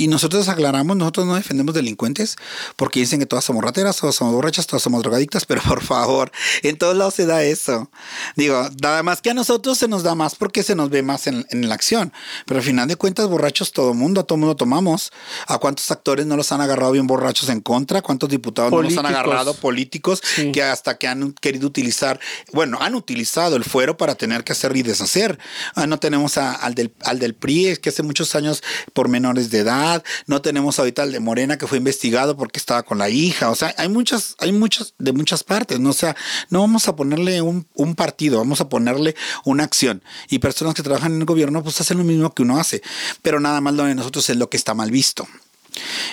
Y 0.00 0.08
nosotros 0.08 0.48
aclaramos, 0.48 0.96
nosotros 0.96 1.26
no 1.26 1.34
defendemos 1.34 1.74
delincuentes 1.74 2.36
porque 2.76 3.00
dicen 3.00 3.20
que 3.20 3.26
todas 3.26 3.44
somos 3.44 3.62
rateras, 3.62 3.96
todas 3.98 4.14
somos 4.14 4.32
borrachas, 4.32 4.66
todas 4.66 4.82
somos 4.82 5.02
drogadictas, 5.02 5.44
pero 5.44 5.60
por 5.62 5.82
favor, 5.82 6.32
en 6.62 6.78
todos 6.78 6.96
lados 6.96 7.14
se 7.14 7.26
da 7.26 7.42
eso. 7.42 7.90
Digo, 8.34 8.66
nada 8.82 9.02
más 9.02 9.20
que 9.20 9.30
a 9.30 9.34
nosotros 9.34 9.76
se 9.76 9.88
nos 9.88 10.02
da 10.02 10.14
más 10.14 10.36
porque 10.36 10.62
se 10.62 10.74
nos 10.74 10.88
ve 10.88 11.02
más 11.02 11.26
en, 11.26 11.44
en 11.50 11.68
la 11.68 11.74
acción. 11.74 12.12
Pero 12.46 12.60
al 12.60 12.64
final 12.64 12.88
de 12.88 12.96
cuentas, 12.96 13.28
borrachos 13.28 13.72
todo 13.72 13.92
mundo, 13.92 14.22
a 14.22 14.24
todo 14.24 14.38
mundo 14.38 14.56
tomamos. 14.56 15.12
¿A 15.46 15.58
cuántos 15.58 15.90
actores 15.90 16.24
no 16.24 16.36
los 16.36 16.50
han 16.52 16.62
agarrado 16.62 16.92
bien 16.92 17.06
borrachos 17.06 17.50
en 17.50 17.60
contra? 17.60 18.00
¿Cuántos 18.00 18.30
diputados 18.30 18.72
no 18.72 18.80
los 18.82 18.96
han 18.96 19.04
agarrado? 19.06 19.52
Políticos 19.52 20.22
Sí. 20.34 20.50
que 20.52 20.62
hasta 20.62 20.96
que 20.96 21.08
han 21.08 21.32
querido 21.34 21.66
utilizar, 21.66 22.18
bueno, 22.52 22.78
han 22.80 22.94
utilizado 22.94 23.56
el 23.56 23.64
fuero 23.64 23.96
para 23.98 24.14
tener 24.14 24.44
que 24.44 24.52
hacer 24.52 24.74
y 24.76 24.82
deshacer. 24.82 25.38
Ah, 25.74 25.86
no 25.86 25.98
tenemos 25.98 26.38
a- 26.38 26.52
al, 26.54 26.74
del, 26.74 26.94
al 27.04 27.18
del 27.18 27.34
PRI, 27.34 27.76
que 27.76 27.90
hace 27.90 28.02
muchos 28.02 28.34
años 28.34 28.62
por 28.94 29.08
menores 29.08 29.50
de 29.50 29.58
edad. 29.58 29.89
No 30.26 30.42
tenemos 30.42 30.78
ahorita 30.78 31.02
al 31.02 31.12
de 31.12 31.20
Morena 31.20 31.58
que 31.58 31.66
fue 31.66 31.78
investigado 31.78 32.36
porque 32.36 32.58
estaba 32.58 32.82
con 32.82 32.98
la 32.98 33.08
hija. 33.08 33.50
O 33.50 33.54
sea, 33.54 33.74
hay 33.78 33.88
muchas, 33.88 34.36
hay 34.38 34.52
muchas 34.52 34.94
de 34.98 35.12
muchas 35.12 35.44
partes. 35.44 35.80
¿no? 35.80 35.90
O 35.90 35.94
sea, 35.94 36.16
no 36.48 36.60
vamos 36.60 36.88
a 36.88 36.96
ponerle 36.96 37.42
un, 37.42 37.66
un 37.74 37.94
partido, 37.94 38.38
vamos 38.38 38.60
a 38.60 38.68
ponerle 38.68 39.14
una 39.44 39.64
acción. 39.64 40.02
Y 40.28 40.38
personas 40.38 40.74
que 40.74 40.82
trabajan 40.82 41.14
en 41.14 41.20
el 41.20 41.26
gobierno, 41.26 41.62
pues 41.62 41.80
hacen 41.80 41.98
lo 41.98 42.04
mismo 42.04 42.32
que 42.34 42.42
uno 42.42 42.58
hace. 42.58 42.82
Pero 43.22 43.40
nada 43.40 43.60
más 43.60 43.74
lo 43.74 43.84
de 43.84 43.94
nosotros 43.94 44.28
es 44.30 44.36
lo 44.36 44.50
que 44.50 44.56
está 44.56 44.74
mal 44.74 44.90
visto. 44.90 45.26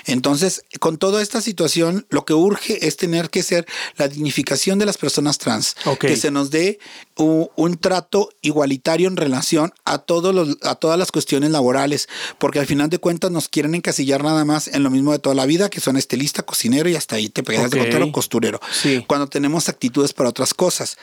Entonces, 0.05 0.63
con 0.79 0.97
toda 0.97 1.21
esta 1.21 1.41
situación, 1.41 2.05
lo 2.09 2.25
que 2.25 2.33
urge 2.33 2.87
es 2.87 2.97
tener 2.97 3.29
que 3.29 3.43
ser 3.43 3.65
la 3.97 4.07
dignificación 4.07 4.79
de 4.79 4.85
las 4.85 4.97
personas 4.97 5.37
trans, 5.37 5.75
que 5.99 6.15
se 6.15 6.31
nos 6.31 6.49
dé 6.51 6.79
un, 7.15 7.77
trato 7.79 8.29
igualitario 8.41 9.07
en 9.07 9.17
relación 9.17 9.73
a 9.85 9.99
todos 9.99 10.33
los, 10.33 10.57
a 10.63 10.75
todas 10.75 10.97
las 10.97 11.11
cuestiones 11.11 11.51
laborales, 11.51 12.07
porque 12.39 12.59
al 12.59 12.65
final 12.65 12.89
de 12.89 12.97
cuentas 12.97 13.31
nos 13.31 13.49
quieren 13.49 13.75
encasillar 13.75 14.23
nada 14.23 14.45
más 14.45 14.67
en 14.67 14.83
lo 14.83 14.89
mismo 14.89 15.11
de 15.11 15.19
toda 15.19 15.35
la 15.35 15.45
vida, 15.45 15.69
que 15.69 15.79
son 15.79 15.97
estilista, 15.97 16.43
cocinero 16.43 16.89
y 16.89 16.95
hasta 16.95 17.15
ahí 17.15 17.29
te 17.29 17.43
pegas 17.43 17.69
de 17.71 17.77
Ok. 17.79 17.83
contar 17.85 18.01
o 18.03 18.11
costurero. 18.11 18.59
Sí. 18.71 19.03
Cuando 19.07 19.27
tenemos 19.27 19.69
actitudes 19.69 20.13
para 20.13 20.29
otras 20.29 20.53
cosas. 20.53 20.97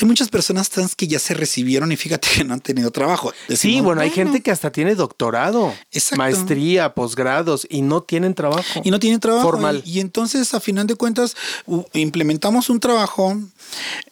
Hay 0.00 0.06
muchas 0.06 0.28
personas 0.28 0.70
trans 0.70 0.94
que 0.94 1.06
ya 1.06 1.18
se 1.18 1.34
recibieron 1.34 1.92
y 1.92 1.96
fíjate 1.96 2.28
que 2.34 2.44
no 2.44 2.54
han 2.54 2.60
tenido 2.60 2.90
trabajo. 2.90 3.32
sí, 3.48 3.80
bueno, 3.80 4.00
hay 4.00 4.10
gente 4.10 4.40
que 4.42 4.50
hasta 4.50 4.70
tiene 4.70 4.94
doctorado, 4.94 5.74
Exacto. 5.92 6.16
maestría, 6.16 6.94
posgrados 6.94 7.66
y 7.68 7.82
no 7.82 7.99
tienen 8.02 8.34
trabajo. 8.34 8.80
y 8.84 8.90
no 8.90 8.98
tienen 9.00 9.20
trabajo. 9.20 9.46
Formal. 9.46 9.82
Y, 9.84 9.98
y 9.98 10.00
entonces, 10.00 10.52
a 10.54 10.60
final 10.60 10.86
de 10.86 10.94
cuentas, 10.94 11.36
implementamos 11.92 12.68
un 12.70 12.80
trabajo. 12.80 13.36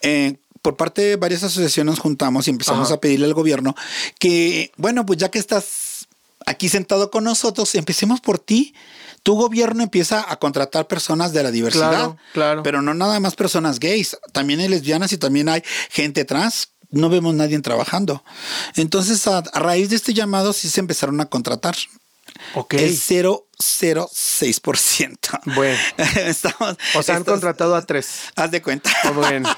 eh, 0.02 0.36
por 0.62 0.76
parte 0.76 1.02
de 1.02 1.16
varias 1.16 1.44
asociaciones 1.44 1.92
nos 1.92 2.00
juntamos 2.00 2.46
y 2.48 2.50
empezamos 2.50 2.88
Ajá. 2.88 2.94
a 2.96 3.00
pedirle 3.00 3.26
al 3.26 3.32
gobierno 3.32 3.74
que, 4.18 4.72
bueno, 4.76 5.06
pues 5.06 5.18
ya 5.18 5.30
que 5.30 5.38
estás 5.38 6.08
aquí 6.46 6.68
sentado 6.68 7.10
con 7.10 7.24
nosotros, 7.24 7.74
empecemos 7.76 8.20
por 8.20 8.38
ti. 8.38 8.74
Tu 9.22 9.34
gobierno 9.34 9.82
empieza 9.82 10.24
a 10.30 10.36
contratar 10.38 10.86
personas 10.86 11.32
de 11.32 11.42
la 11.42 11.50
diversidad. 11.52 11.90
Claro, 11.90 12.16
claro. 12.32 12.62
Pero 12.64 12.82
no 12.82 12.92
nada 12.94 13.20
más 13.20 13.34
personas 13.36 13.78
gays. 13.78 14.16
También 14.32 14.60
hay 14.60 14.68
lesbianas 14.68 15.12
y 15.12 15.18
también 15.18 15.48
hay 15.48 15.62
gente 15.90 16.24
trans. 16.24 16.70
No 16.90 17.08
vemos 17.08 17.34
nadie 17.34 17.58
trabajando. 17.60 18.24
Entonces, 18.76 19.26
a, 19.26 19.38
a 19.38 19.58
raíz 19.60 19.90
de 19.90 19.96
este 19.96 20.12
llamado, 20.14 20.52
sí 20.52 20.68
se 20.68 20.80
empezaron 20.80 21.20
a 21.20 21.26
contratar. 21.26 21.76
Ok. 22.54 22.74
El 22.74 22.96
006%. 22.96 25.18
Bueno. 25.54 25.78
Estamos, 26.26 26.76
O 26.94 27.02
sea, 27.02 27.16
han 27.16 27.24
contratado 27.24 27.74
a 27.74 27.84
tres. 27.84 28.08
Haz 28.36 28.50
de 28.50 28.62
cuenta. 28.62 28.90
Oh, 29.04 29.12
bueno. 29.14 29.48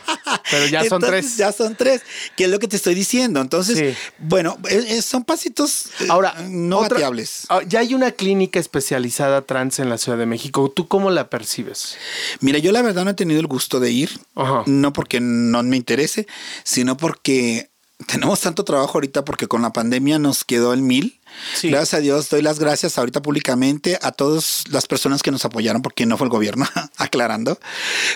Pero 0.50 0.66
ya 0.66 0.84
son 0.84 1.00
tres. 1.00 1.36
Ya 1.36 1.52
son 1.52 1.76
tres, 1.76 2.02
que 2.36 2.44
es 2.44 2.50
lo 2.50 2.58
que 2.58 2.68
te 2.68 2.76
estoy 2.76 2.94
diciendo. 2.94 3.40
Entonces, 3.40 3.78
Sí. 3.78 3.94
bueno, 4.18 4.58
eh, 4.68 4.84
eh, 4.88 5.02
son 5.02 5.24
pasitos 5.24 5.86
eh, 6.00 6.06
Ahora, 6.08 6.34
no 6.48 6.78
otra- 6.78 6.94
bateables. 6.96 7.46
ah, 7.48 7.60
Ya 7.66 7.80
hay 7.80 7.94
una 7.94 8.12
clínica 8.12 8.58
especializada 8.58 9.42
trans 9.42 9.78
en 9.78 9.88
la 9.88 9.98
Ciudad 9.98 10.18
de 10.18 10.26
México. 10.26 10.70
¿Tú 10.74 10.88
cómo 10.88 11.10
la 11.10 11.28
percibes? 11.30 11.96
Mira, 12.40 12.58
yo 12.58 12.72
la 12.72 12.82
verdad 12.82 13.04
no 13.04 13.10
he 13.10 13.14
tenido 13.14 13.40
el 13.40 13.46
gusto 13.46 13.80
de 13.80 13.90
ir, 13.90 14.10
Ajá. 14.34 14.62
no 14.66 14.92
porque 14.92 15.20
no 15.20 15.62
me 15.62 15.76
interese, 15.76 16.26
sino 16.64 16.96
porque 16.96 17.70
tenemos 18.06 18.40
tanto 18.40 18.64
trabajo 18.64 18.92
ahorita 18.94 19.24
porque 19.24 19.46
con 19.46 19.62
la 19.62 19.72
pandemia 19.72 20.18
nos 20.18 20.44
quedó 20.44 20.72
el 20.72 20.82
mil. 20.82 21.19
Sí. 21.54 21.70
Gracias 21.70 21.94
a 21.94 22.00
Dios, 22.00 22.28
doy 22.28 22.42
las 22.42 22.58
gracias 22.58 22.98
ahorita 22.98 23.22
públicamente 23.22 23.98
a 24.02 24.12
todas 24.12 24.64
las 24.70 24.86
personas 24.86 25.22
que 25.22 25.30
nos 25.30 25.44
apoyaron, 25.44 25.82
porque 25.82 26.06
no 26.06 26.16
fue 26.16 26.26
el 26.26 26.30
gobierno, 26.30 26.66
aclarando. 26.96 27.58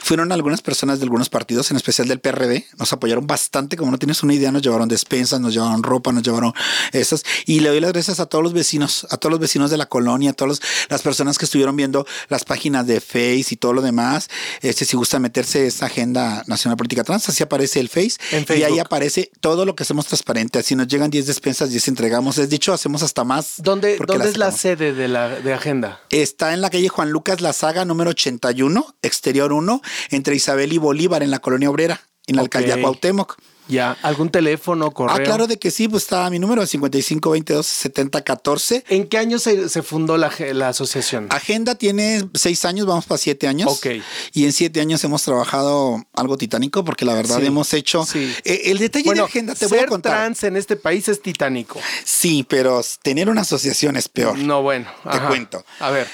Fueron 0.02 0.32
algunas 0.32 0.62
personas 0.62 0.98
de 0.98 1.04
algunos 1.04 1.28
partidos, 1.28 1.70
en 1.70 1.76
especial 1.76 2.08
del 2.08 2.20
PRD, 2.20 2.66
nos 2.78 2.92
apoyaron 2.92 3.26
bastante, 3.26 3.76
como 3.76 3.90
no 3.90 3.98
tienes 3.98 4.22
una 4.22 4.34
idea, 4.34 4.50
nos 4.52 4.62
llevaron 4.62 4.88
despensas, 4.88 5.40
nos 5.40 5.54
llevaron 5.54 5.82
ropa, 5.82 6.12
nos 6.12 6.22
llevaron 6.22 6.52
esas. 6.92 7.24
Y 7.46 7.60
le 7.60 7.70
doy 7.70 7.80
las 7.80 7.92
gracias 7.92 8.20
a 8.20 8.26
todos 8.26 8.42
los 8.42 8.52
vecinos, 8.52 9.06
a 9.10 9.16
todos 9.16 9.30
los 9.30 9.40
vecinos 9.40 9.70
de 9.70 9.76
la 9.76 9.86
colonia, 9.86 10.30
a 10.30 10.32
todas 10.32 10.60
las 10.88 11.02
personas 11.02 11.38
que 11.38 11.44
estuvieron 11.44 11.76
viendo 11.76 12.06
las 12.28 12.44
páginas 12.44 12.86
de 12.86 13.00
Face 13.00 13.46
y 13.50 13.56
todo 13.56 13.72
lo 13.72 13.82
demás. 13.82 14.28
Este, 14.60 14.84
si 14.84 14.96
gusta 14.96 15.18
meterse 15.18 15.66
esa 15.66 15.86
agenda 15.86 16.42
nacional 16.46 16.76
política 16.76 17.04
trans, 17.04 17.28
así 17.28 17.42
aparece 17.42 17.80
el 17.80 17.88
Face. 17.88 18.16
En 18.30 18.44
y 18.58 18.62
ahí 18.62 18.78
aparece 18.78 19.30
todo 19.40 19.64
lo 19.64 19.74
que 19.74 19.82
hacemos 19.82 20.06
transparente. 20.06 20.58
Así 20.58 20.74
nos 20.74 20.88
llegan 20.88 21.10
10 21.10 21.26
despensas, 21.26 21.70
10 21.70 21.88
entregamos. 21.88 22.38
Es 22.38 22.48
dicho, 22.48 22.72
hacemos 22.72 23.02
hasta 23.04 23.24
más. 23.24 23.54
¿Dónde, 23.58 23.98
¿dónde 24.04 24.28
es 24.28 24.36
la 24.36 24.50
sede 24.50 24.92
de 24.92 25.08
la 25.08 25.28
de 25.28 25.52
agenda? 25.52 26.00
Está 26.10 26.54
en 26.54 26.60
la 26.60 26.70
calle 26.70 26.88
Juan 26.88 27.10
Lucas 27.10 27.40
La 27.40 27.52
Saga, 27.52 27.84
número 27.84 28.10
81, 28.10 28.96
exterior 29.02 29.52
1, 29.52 29.82
entre 30.10 30.34
Isabel 30.34 30.72
y 30.72 30.78
Bolívar, 30.78 31.22
en 31.22 31.30
la 31.30 31.38
colonia 31.38 31.70
obrera, 31.70 32.00
en 32.26 32.36
la 32.36 32.42
alcaldía 32.42 32.80
Cuauhtémoc. 32.80 33.36
Ya, 33.66 33.96
¿algún 34.02 34.28
teléfono, 34.28 34.90
correo? 34.90 35.16
Ah, 35.16 35.22
claro 35.22 35.46
de 35.46 35.58
que 35.58 35.70
sí, 35.70 35.88
pues 35.88 36.02
está 36.02 36.28
mi 36.28 36.38
número 36.38 36.66
55 36.66 37.30
22 37.30 37.66
70 37.66 38.22
14. 38.22 38.84
¿En 38.88 39.08
qué 39.08 39.16
año 39.18 39.38
se, 39.38 39.68
se 39.70 39.82
fundó 39.82 40.18
la, 40.18 40.28
asociación? 40.68 41.28
Agenda 41.30 41.74
tiene 41.74 42.28
seis 42.34 42.64
años, 42.66 42.86
vamos 42.86 43.06
para 43.06 43.16
siete 43.18 43.48
años. 43.48 43.70
Ok. 43.72 43.86
Y 44.34 44.44
en 44.44 44.52
siete 44.52 44.80
años 44.80 45.02
hemos 45.04 45.22
trabajado 45.22 46.04
algo 46.14 46.36
titánico 46.36 46.84
porque 46.84 47.04
la 47.06 47.14
verdad 47.14 47.38
Sí, 47.40 47.46
hemos 47.46 47.72
hecho. 47.72 48.04
sí. 48.04 48.34
Eh, 48.44 48.62
el 48.66 48.78
detalle 48.78 49.12
de 49.14 49.20
Agenda 49.20 49.54
te 49.54 49.66
voy 49.66 49.78
a 49.78 49.86
contar. 49.86 50.12
trans 50.12 50.44
en 50.44 50.56
este 50.56 50.76
país 50.76 51.08
es 51.08 51.22
titánico. 51.22 51.80
Sí, 52.04 52.44
pero 52.48 52.82
tener 53.02 53.30
una 53.30 53.40
asociación 53.42 53.96
es 53.96 54.08
peor. 54.08 54.36
No, 54.38 54.62
bueno. 54.62 54.86
Te 55.04 55.08
ajá. 55.08 55.28
cuento. 55.28 55.64
A 55.80 55.90
ver. 55.90 56.06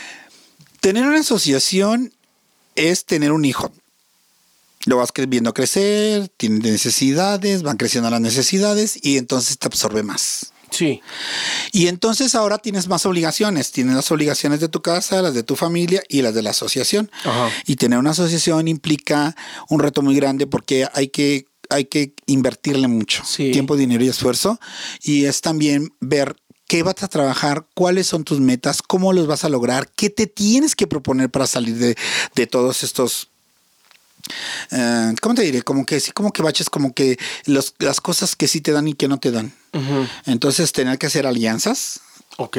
Tener 0.80 1.04
una 1.04 1.18
asociación 1.20 2.12
es 2.76 3.04
tener 3.04 3.32
un 3.32 3.44
hijo. 3.44 3.72
Lo 4.86 4.96
vas 4.96 5.10
viendo 5.28 5.52
crecer, 5.52 6.28
tiene 6.36 6.58
necesidades, 6.70 7.62
van 7.62 7.76
creciendo 7.76 8.08
las 8.10 8.20
necesidades 8.20 8.98
y 9.02 9.18
entonces 9.18 9.58
te 9.58 9.66
absorbe 9.66 10.02
más. 10.02 10.52
Sí. 10.70 11.02
Y 11.72 11.88
entonces 11.88 12.34
ahora 12.34 12.58
tienes 12.58 12.88
más 12.88 13.04
obligaciones. 13.04 13.72
Tienes 13.72 13.94
las 13.96 14.10
obligaciones 14.10 14.60
de 14.60 14.68
tu 14.68 14.80
casa, 14.82 15.20
las 15.20 15.34
de 15.34 15.42
tu 15.42 15.56
familia 15.56 16.02
y 16.08 16.22
las 16.22 16.32
de 16.34 16.42
la 16.42 16.50
asociación. 16.50 17.10
Ajá. 17.24 17.50
Y 17.66 17.76
tener 17.76 17.98
una 17.98 18.10
asociación 18.10 18.68
implica 18.68 19.34
un 19.68 19.80
reto 19.80 20.00
muy 20.02 20.14
grande 20.14 20.46
porque 20.46 20.86
hay 20.94 21.08
que, 21.08 21.46
hay 21.70 21.86
que 21.86 22.14
invertirle 22.26 22.88
mucho 22.88 23.22
Sí. 23.26 23.50
tiempo, 23.50 23.76
dinero 23.76 24.04
y 24.04 24.08
esfuerzo. 24.08 24.60
Y 25.02 25.24
es 25.26 25.40
también 25.40 25.92
ver 26.00 26.36
qué 26.68 26.84
vas 26.84 27.02
a 27.02 27.08
trabajar, 27.08 27.66
cuáles 27.74 28.06
son 28.06 28.22
tus 28.22 28.38
metas, 28.38 28.80
cómo 28.80 29.12
los 29.12 29.26
vas 29.26 29.44
a 29.44 29.48
lograr, 29.48 29.90
qué 29.96 30.08
te 30.08 30.28
tienes 30.28 30.76
que 30.76 30.86
proponer 30.86 31.28
para 31.28 31.48
salir 31.48 31.76
de, 31.78 31.96
de 32.36 32.46
todos 32.46 32.84
estos 32.84 33.29
eh, 34.70 35.14
¿cómo 35.20 35.34
te 35.34 35.42
diré? 35.42 35.62
Como 35.62 35.84
que 35.86 36.00
sí, 36.00 36.12
como 36.12 36.32
que 36.32 36.42
baches, 36.42 36.70
como 36.70 36.92
que 36.94 37.18
los- 37.46 37.74
las 37.78 38.00
cosas 38.00 38.36
que 38.36 38.48
sí 38.48 38.60
te 38.60 38.72
dan 38.72 38.88
y 38.88 38.94
que 38.94 39.08
no 39.08 39.18
te 39.18 39.30
dan. 39.30 39.52
Entonces, 40.26 40.72
tener 40.72 40.98
que 40.98 41.06
hacer 41.06 41.26
alianzas. 41.26 42.00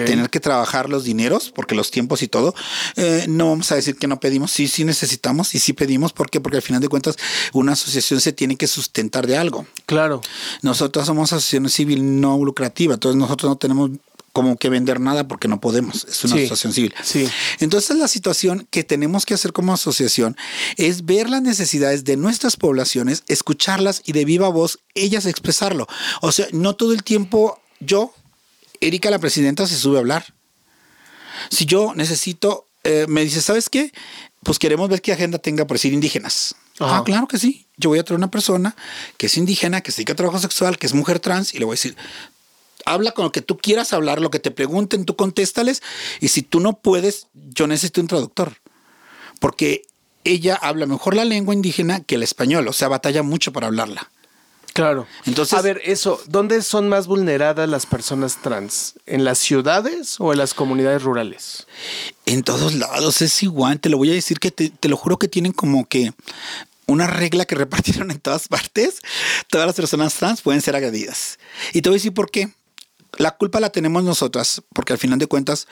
tener 0.05 0.29
que 0.29 0.39
trabajar 0.39 0.89
los 0.89 1.05
dineros, 1.05 1.49
porque 1.55 1.73
los 1.73 1.89
tiempos 1.89 2.21
y 2.21 2.27
todo, 2.27 2.53
eh, 2.97 3.25
no 3.27 3.49
vamos 3.49 3.71
a 3.71 3.75
decir 3.75 3.95
que 3.95 4.05
no 4.05 4.19
pedimos, 4.19 4.51
sí, 4.51 4.67
sí 4.67 4.83
necesitamos 4.83 5.55
y 5.55 5.59
sí 5.59 5.73
pedimos, 5.73 6.13
¿por 6.13 6.29
qué? 6.29 6.39
Porque 6.39 6.57
al 6.57 6.61
final 6.61 6.81
de 6.81 6.87
cuentas 6.89 7.15
una 7.51 7.71
asociación 7.71 8.21
se 8.21 8.31
tiene 8.31 8.57
que 8.57 8.67
sustentar 8.67 9.25
de 9.25 9.37
algo. 9.37 9.65
Claro. 9.87 10.21
Nosotros 10.61 11.07
somos 11.07 11.33
asociación 11.33 11.67
civil 11.69 12.21
no 12.21 12.37
lucrativa, 12.43 12.93
entonces 12.93 13.17
nosotros 13.17 13.49
no 13.49 13.55
tenemos 13.55 13.89
como 14.33 14.57
que 14.57 14.69
vender 14.69 14.99
nada 14.99 15.27
porque 15.27 15.47
no 15.47 15.59
podemos, 15.59 16.05
es 16.05 16.23
una 16.23 16.35
asociación 16.35 16.73
civil. 16.73 16.93
Sí. 17.03 17.27
Entonces 17.59 17.97
la 17.97 18.07
situación 18.07 18.67
que 18.69 18.83
tenemos 18.83 19.25
que 19.25 19.33
hacer 19.33 19.51
como 19.51 19.73
asociación 19.73 20.37
es 20.77 21.05
ver 21.05 21.29
las 21.29 21.41
necesidades 21.41 22.03
de 22.03 22.17
nuestras 22.17 22.55
poblaciones, 22.55 23.23
escucharlas 23.27 24.01
y 24.05 24.13
de 24.13 24.25
viva 24.25 24.49
voz 24.49 24.79
ellas 24.95 25.25
expresarlo. 25.25 25.87
O 26.21 26.31
sea, 26.31 26.47
no 26.51 26.75
todo 26.75 26.93
el 26.93 27.03
tiempo 27.03 27.59
yo, 27.79 28.13
Erika 28.79 29.09
la 29.09 29.19
presidenta, 29.19 29.67
se 29.67 29.75
sube 29.75 29.97
a 29.97 29.99
hablar. 29.99 30.33
Si 31.49 31.65
yo 31.65 31.93
necesito, 31.95 32.67
eh, 32.83 33.05
me 33.07 33.23
dice, 33.23 33.41
¿sabes 33.41 33.69
qué? 33.69 33.91
Pues 34.43 34.59
queremos 34.59 34.89
ver 34.89 35.01
qué 35.01 35.11
agenda 35.11 35.39
tenga 35.39 35.65
por 35.65 35.75
decir 35.75 35.93
indígenas. 35.93 36.55
Ah, 36.79 37.03
claro 37.05 37.27
que 37.27 37.37
sí. 37.37 37.67
Yo 37.77 37.89
voy 37.89 37.99
a 37.99 38.03
traer 38.03 38.17
una 38.17 38.31
persona 38.31 38.75
que 39.17 39.27
es 39.27 39.37
indígena, 39.37 39.81
que 39.81 39.91
se 39.91 39.97
dedica 39.97 40.13
a 40.13 40.15
trabajo 40.15 40.39
sexual, 40.39 40.77
que 40.77 40.87
es 40.87 40.93
mujer 40.93 41.19
trans, 41.19 41.53
y 41.53 41.59
le 41.59 41.65
voy 41.65 41.73
a 41.73 41.75
decir, 41.75 41.95
habla 42.85 43.11
con 43.11 43.25
lo 43.25 43.31
que 43.31 43.41
tú 43.41 43.57
quieras 43.57 43.93
hablar, 43.93 44.21
lo 44.21 44.31
que 44.31 44.39
te 44.39 44.51
pregunten, 44.51 45.05
tú 45.05 45.15
contéstales. 45.15 45.81
Y 46.19 46.29
si 46.29 46.41
tú 46.41 46.59
no 46.59 46.79
puedes, 46.79 47.27
yo 47.33 47.67
necesito 47.67 48.01
un 48.01 48.07
traductor. 48.07 48.53
Porque 49.39 49.83
ella 50.23 50.55
habla 50.55 50.85
mejor 50.85 51.15
la 51.15 51.25
lengua 51.25 51.53
indígena 51.53 52.01
que 52.01 52.15
el 52.15 52.23
español, 52.23 52.67
o 52.67 52.73
sea, 52.73 52.87
batalla 52.87 53.23
mucho 53.23 53.51
para 53.51 53.67
hablarla. 53.67 54.09
Claro. 54.73 55.05
Entonces, 55.25 55.57
a 55.57 55.61
ver, 55.61 55.81
eso, 55.83 56.21
¿dónde 56.27 56.61
son 56.61 56.87
más 56.87 57.07
vulneradas 57.07 57.67
las 57.67 57.85
personas 57.85 58.41
trans? 58.41 58.95
¿En 59.05 59.25
las 59.25 59.37
ciudades 59.37 60.15
o 60.19 60.31
en 60.31 60.37
las 60.37 60.53
comunidades 60.53 61.03
rurales? 61.03 61.67
En 62.25 62.43
todos 62.43 62.75
lados 62.75 63.21
es 63.21 63.43
igual. 63.43 63.79
Te 63.79 63.89
lo 63.89 63.97
voy 63.97 64.11
a 64.11 64.13
decir 64.13 64.39
que 64.39 64.51
te, 64.51 64.69
te 64.69 64.87
lo 64.87 64.95
juro 64.95 65.17
que 65.17 65.27
tienen 65.27 65.51
como 65.51 65.85
que 65.85 66.13
una 66.85 67.07
regla 67.07 67.45
que 67.45 67.55
repartieron 67.63 68.11
en 68.11 68.19
todas 68.19 68.47
partes. 68.47 69.01
Todas 69.49 69.67
las 69.67 69.75
personas 69.75 70.13
trans 70.15 70.41
pueden 70.41 70.61
ser 70.61 70.75
agredidas. 70.75 71.37
Y 71.73 71.81
te 71.81 71.89
voy 71.89 71.95
a 71.95 71.99
decir 71.99 72.13
por 72.13 72.31
qué 72.31 72.49
la 73.17 73.31
culpa 73.31 73.59
la 73.59 73.71
tenemos 73.71 74.03
nosotras, 74.03 74.61
porque 74.73 74.93
al 74.93 74.99
final 74.99 75.19
de 75.19 75.27
cuentas, 75.27 75.67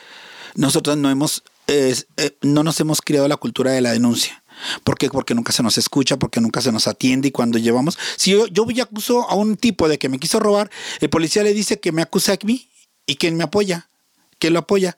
nosotras 0.56 0.97
no 0.97 1.10
hemos, 1.10 1.43
eh, 1.67 1.95
no 2.41 2.63
nos 2.63 2.80
hemos 2.80 3.02
criado 3.02 3.28
la 3.28 3.38
cultura 3.38 3.71
de 3.71 3.82
la 3.82 3.91
denuncia. 3.91 4.43
¿Por 4.84 4.97
qué? 4.97 5.10
Porque 5.10 5.36
nunca 5.36 5.52
se 5.54 5.63
nos 5.63 5.78
escucha, 5.78 6.17
porque 6.17 6.41
nunca 6.41 6.62
se 6.62 6.71
nos 6.71 6.88
atiende 6.88 7.30
y 7.30 7.32
cuando 7.32 7.58
llevamos, 7.58 7.97
si 8.17 8.32
yo, 8.32 8.47
yo 8.47 8.65
acuso 8.82 9.30
a 9.30 9.36
un 9.36 9.56
tipo 9.56 9.88
de 9.88 9.97
que 9.97 10.10
me 10.10 10.19
quiso 10.19 10.39
robar, 10.39 10.69
el 10.99 11.10
policía 11.10 11.43
le 11.43 11.54
dice 11.54 11.80
que 11.80 11.91
me 11.91 12.02
acusa 12.02 12.34
a 12.34 12.38
mí 12.45 12.69
y 13.06 13.15
que 13.15 13.32
me 13.32 13.43
apoya, 13.43 13.89
que 14.38 14.49
lo 14.49 14.60
apoya. 14.60 14.97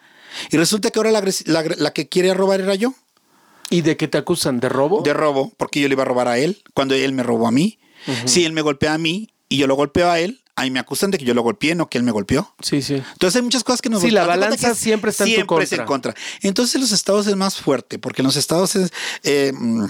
Y 0.49 0.57
resulta 0.57 0.91
que 0.91 0.99
ahora 0.99 1.11
la, 1.11 1.93
que 1.93 2.09
quiere 2.09 2.33
robar 2.33 2.61
era 2.61 2.75
yo. 2.75 2.93
¿Y 3.69 3.81
de 3.81 3.97
qué 3.97 4.07
te 4.07 4.17
acusan? 4.17 4.59
¿De 4.59 4.69
robo? 4.69 5.01
De 5.01 5.13
robo, 5.13 5.53
porque 5.57 5.79
yo 5.79 5.87
le 5.87 5.93
iba 5.93 6.03
a 6.03 6.05
robar 6.05 6.27
a 6.27 6.37
él 6.37 6.61
cuando 6.73 6.95
él 6.95 7.13
me 7.13 7.23
robó 7.23 7.47
a 7.47 7.51
mí. 7.51 7.79
Si 8.25 8.45
él 8.45 8.53
me 8.53 8.61
golpea 8.61 8.95
a 8.95 8.97
mí 8.97 9.29
y 9.47 9.57
yo 9.57 9.67
lo 9.67 9.75
golpeo 9.75 10.09
a 10.09 10.19
él, 10.19 10.40
ahí 10.61 10.71
me 10.71 10.79
acusan 10.79 11.11
de 11.11 11.17
que 11.17 11.25
yo 11.25 11.33
lo 11.33 11.41
golpeé, 11.41 11.75
no 11.75 11.89
que 11.89 11.97
él 11.97 12.03
me 12.03 12.11
golpeó. 12.11 12.53
Sí, 12.61 12.81
sí. 12.81 12.95
Entonces 12.95 13.35
hay 13.35 13.41
muchas 13.41 13.63
cosas 13.63 13.81
que 13.81 13.89
nos 13.89 14.01
Sí, 14.01 14.11
la 14.11 14.25
balanza 14.25 14.75
siempre 14.75 15.11
está 15.11 15.25
en 15.25 15.41
tu 15.41 15.45
contra. 15.47 15.77
en 15.77 15.85
contra. 15.85 16.15
Entonces 16.41 16.75
en 16.75 16.81
los 16.81 16.91
estados 16.91 17.27
es 17.27 17.35
más 17.35 17.57
fuerte, 17.57 17.99
porque 17.99 18.21
en 18.21 18.27
los 18.27 18.35
estados 18.35 18.75
es, 18.75 18.91
eh, 19.23 19.51
mm, 19.53 19.85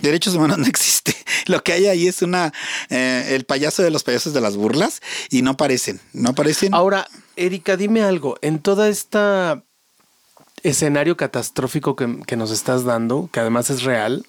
derechos 0.00 0.34
humanos 0.34 0.58
no 0.58 0.66
existe. 0.66 1.14
Lo 1.46 1.62
que 1.62 1.72
hay 1.72 1.86
ahí 1.86 2.06
es 2.06 2.22
una 2.22 2.52
eh, 2.88 3.34
el 3.34 3.44
payaso 3.44 3.82
de 3.82 3.90
los 3.90 4.04
payasos 4.04 4.32
de 4.32 4.40
las 4.40 4.56
burlas 4.56 5.00
y 5.30 5.42
no 5.42 5.56
parecen, 5.56 6.00
no 6.12 6.34
parecen. 6.34 6.74
Ahora, 6.74 7.08
Erika, 7.36 7.76
dime 7.76 8.02
algo. 8.02 8.38
En 8.42 8.60
toda 8.60 8.88
esta 8.88 9.62
escenario 10.62 11.16
catastrófico 11.16 11.96
que, 11.96 12.20
que 12.26 12.36
nos 12.36 12.50
estás 12.50 12.84
dando, 12.84 13.28
que 13.32 13.40
además 13.40 13.70
es 13.70 13.82
real, 13.82 14.24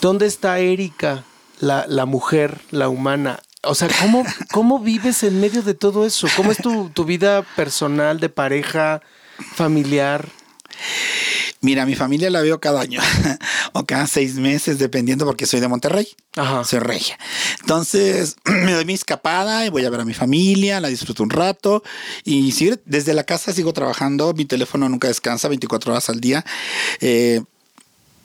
¿dónde 0.00 0.26
está 0.26 0.58
Erika? 0.58 1.24
La, 1.60 1.86
la, 1.88 2.06
mujer, 2.06 2.60
la 2.70 2.88
humana, 2.88 3.40
o 3.62 3.74
sea, 3.74 3.88
¿cómo, 4.00 4.24
¿cómo 4.52 4.78
vives 4.78 5.22
en 5.24 5.40
medio 5.40 5.62
de 5.62 5.74
todo 5.74 6.06
eso? 6.06 6.28
¿Cómo 6.36 6.52
es 6.52 6.58
tu, 6.58 7.04
vida 7.04 7.42
personal, 7.56 8.20
de 8.20 8.28
pareja, 8.28 9.02
familiar? 9.54 10.28
Mira, 11.60 11.84
mi 11.84 11.96
familia 11.96 12.30
la 12.30 12.40
veo 12.40 12.60
cada 12.60 12.80
año 12.80 13.00
o 13.72 13.84
cada 13.84 14.06
seis 14.06 14.34
meses, 14.34 14.78
dependiendo, 14.78 15.26
porque 15.26 15.44
soy 15.44 15.58
de 15.58 15.66
Monterrey. 15.66 16.06
Ajá. 16.36 16.62
Soy 16.62 16.78
regia. 16.78 17.18
Entonces, 17.60 18.36
me 18.44 18.72
doy 18.72 18.84
mi 18.84 18.94
escapada 18.94 19.66
y 19.66 19.70
voy 19.70 19.84
a 19.84 19.90
ver 19.90 20.00
a 20.00 20.04
mi 20.04 20.14
familia, 20.14 20.80
la 20.80 20.86
disfruto 20.86 21.24
un 21.24 21.30
rato. 21.30 21.82
Y 22.22 22.52
sí, 22.52 22.70
desde 22.84 23.12
la 23.12 23.24
casa 23.24 23.52
sigo 23.52 23.72
trabajando. 23.72 24.34
Mi 24.34 24.44
teléfono 24.44 24.88
nunca 24.88 25.08
descansa, 25.08 25.48
24 25.48 25.92
horas 25.92 26.08
al 26.08 26.20
día. 26.20 26.44
Eh, 27.00 27.42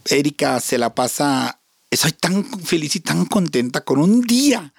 Erika 0.05 0.59
se 0.59 0.77
la 0.77 0.93
pasa. 0.93 1.59
Soy 1.91 2.11
tan 2.11 2.45
feliz 2.45 2.95
y 2.95 2.99
tan 2.99 3.25
contenta 3.25 3.81
con 3.81 3.99
un 3.99 4.21
día 4.21 4.73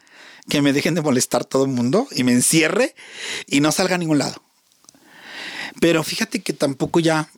que 0.48 0.62
me 0.62 0.72
dejen 0.72 0.94
de 0.94 1.02
molestar 1.02 1.44
todo 1.44 1.64
el 1.64 1.70
mundo 1.70 2.07
y 2.12 2.24
me 2.24 2.33
encierre 2.33 2.94
y 3.46 3.61
no 3.61 3.72
salga 3.72 3.94
a 3.94 3.98
ningún 3.98 4.18
lado. 4.18 4.42
Pero 5.80 6.02
fíjate 6.02 6.40
que 6.40 6.52
tampoco 6.52 7.00
ya 7.00 7.28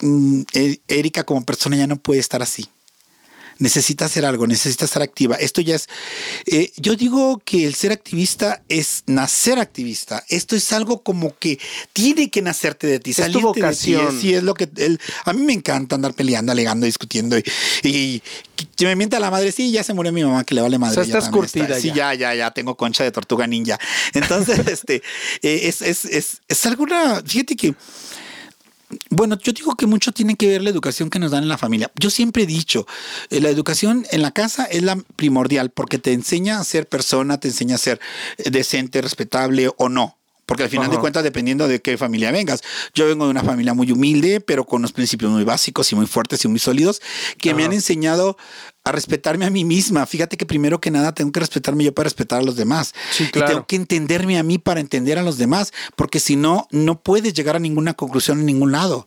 mm, 0.00 0.42
e-, 0.52 0.80
Erika 0.88 1.24
como 1.24 1.44
persona 1.44 1.76
ya 1.76 1.86
no 1.86 1.96
puede 1.96 2.20
estar 2.20 2.42
así 2.42 2.68
necesita 3.58 4.04
hacer 4.06 4.24
algo, 4.24 4.46
necesita 4.46 4.84
estar 4.84 5.02
activa. 5.02 5.36
Esto 5.36 5.60
ya 5.60 5.76
es, 5.76 5.88
eh, 6.46 6.72
yo 6.76 6.96
digo 6.96 7.40
que 7.44 7.66
el 7.66 7.74
ser 7.74 7.92
activista 7.92 8.62
es 8.68 9.02
nacer 9.06 9.58
activista. 9.58 10.24
Esto 10.28 10.56
es 10.56 10.72
algo 10.72 11.02
como 11.02 11.36
que 11.38 11.58
tiene 11.92 12.30
que 12.30 12.42
nacerte 12.42 12.86
de 12.86 13.00
ti, 13.00 13.10
es 13.10 13.32
tu 13.32 13.40
vocación. 13.40 14.18
Sí, 14.20 14.34
es 14.34 14.42
lo 14.42 14.54
que 14.54 14.68
a 15.24 15.32
mí 15.32 15.42
me 15.42 15.52
encanta 15.52 15.96
andar 15.96 16.14
peleando, 16.14 16.52
alegando, 16.52 16.86
discutiendo 16.86 17.36
y, 17.82 18.22
que 18.76 18.86
me 18.86 18.96
mienta 18.96 19.20
la 19.20 19.30
madre. 19.30 19.52
Sí, 19.52 19.70
ya 19.70 19.82
se 19.82 19.94
murió 19.94 20.12
mi 20.12 20.24
mamá, 20.24 20.44
que 20.44 20.54
le 20.54 20.60
vale 20.60 20.78
madre. 20.78 21.00
O 21.00 21.04
sea, 21.04 21.18
estás 21.18 21.30
curtida. 21.30 21.78
Sí, 21.80 21.92
ya, 21.94 22.14
ya, 22.14 22.34
ya 22.34 22.50
tengo 22.50 22.76
concha 22.76 23.04
de 23.04 23.10
tortuga 23.10 23.46
ninja. 23.46 23.78
Entonces, 24.14 24.58
este, 24.66 25.02
eh, 25.42 25.60
es, 25.64 25.82
es, 25.82 26.04
es, 26.04 26.40
es 26.46 26.66
alguna, 26.66 27.22
fíjate 27.24 27.56
que 27.56 27.74
bueno, 29.10 29.38
yo 29.38 29.52
digo 29.52 29.74
que 29.76 29.86
mucho 29.86 30.12
tiene 30.12 30.36
que 30.36 30.48
ver 30.48 30.62
la 30.62 30.70
educación 30.70 31.10
que 31.10 31.18
nos 31.18 31.30
dan 31.30 31.42
en 31.42 31.48
la 31.48 31.58
familia. 31.58 31.90
Yo 31.96 32.10
siempre 32.10 32.44
he 32.44 32.46
dicho, 32.46 32.86
eh, 33.30 33.40
la 33.40 33.50
educación 33.50 34.06
en 34.10 34.22
la 34.22 34.30
casa 34.30 34.64
es 34.64 34.82
la 34.82 34.96
primordial 35.16 35.70
porque 35.70 35.98
te 35.98 36.12
enseña 36.12 36.58
a 36.58 36.64
ser 36.64 36.88
persona, 36.88 37.38
te 37.38 37.48
enseña 37.48 37.74
a 37.74 37.78
ser 37.78 38.00
eh, 38.38 38.50
decente, 38.50 39.02
respetable 39.02 39.70
o 39.76 39.88
no. 39.88 40.17
Porque 40.48 40.62
al 40.62 40.70
final 40.70 40.90
de 40.90 40.96
cuentas, 40.96 41.22
dependiendo 41.22 41.68
de 41.68 41.82
qué 41.82 41.98
familia 41.98 42.32
vengas. 42.32 42.62
Yo 42.94 43.06
vengo 43.06 43.26
de 43.26 43.32
una 43.32 43.42
familia 43.42 43.74
muy 43.74 43.92
humilde, 43.92 44.40
pero 44.40 44.64
con 44.64 44.78
unos 44.78 44.92
principios 44.92 45.30
muy 45.30 45.44
básicos 45.44 45.92
y 45.92 45.94
muy 45.94 46.06
fuertes 46.06 46.42
y 46.42 46.48
muy 46.48 46.58
sólidos, 46.58 47.02
que 47.36 47.52
me 47.52 47.66
han 47.66 47.74
enseñado 47.74 48.38
a 48.82 48.92
respetarme 48.92 49.44
a 49.44 49.50
mí 49.50 49.66
misma. 49.66 50.06
Fíjate 50.06 50.38
que 50.38 50.46
primero 50.46 50.80
que 50.80 50.90
nada 50.90 51.12
tengo 51.12 51.32
que 51.32 51.40
respetarme 51.40 51.84
yo 51.84 51.92
para 51.92 52.04
respetar 52.04 52.38
a 52.38 52.42
los 52.42 52.56
demás. 52.56 52.94
Sí, 53.10 53.26
claro. 53.26 53.46
Y 53.46 53.50
tengo 53.52 53.66
que 53.66 53.76
entenderme 53.76 54.38
a 54.38 54.42
mí 54.42 54.56
para 54.56 54.80
entender 54.80 55.18
a 55.18 55.22
los 55.22 55.36
demás, 55.36 55.74
porque 55.96 56.18
si 56.18 56.34
no, 56.34 56.66
no 56.70 56.98
puedes 57.02 57.34
llegar 57.34 57.56
a 57.56 57.58
ninguna 57.58 57.92
conclusión 57.92 58.40
en 58.40 58.46
ningún 58.46 58.72
lado. 58.72 59.06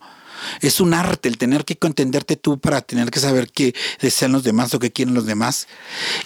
Es 0.61 0.79
un 0.79 0.93
arte 0.93 1.27
el 1.27 1.39
tener 1.39 1.65
que 1.65 1.75
entenderte 1.81 2.35
tú 2.35 2.59
para 2.59 2.81
tener 2.81 3.09
que 3.09 3.19
saber 3.19 3.51
qué 3.51 3.73
desean 3.99 4.31
los 4.31 4.43
demás 4.43 4.75
o 4.75 4.79
qué 4.79 4.91
quieren 4.91 5.15
los 5.15 5.25
demás. 5.25 5.67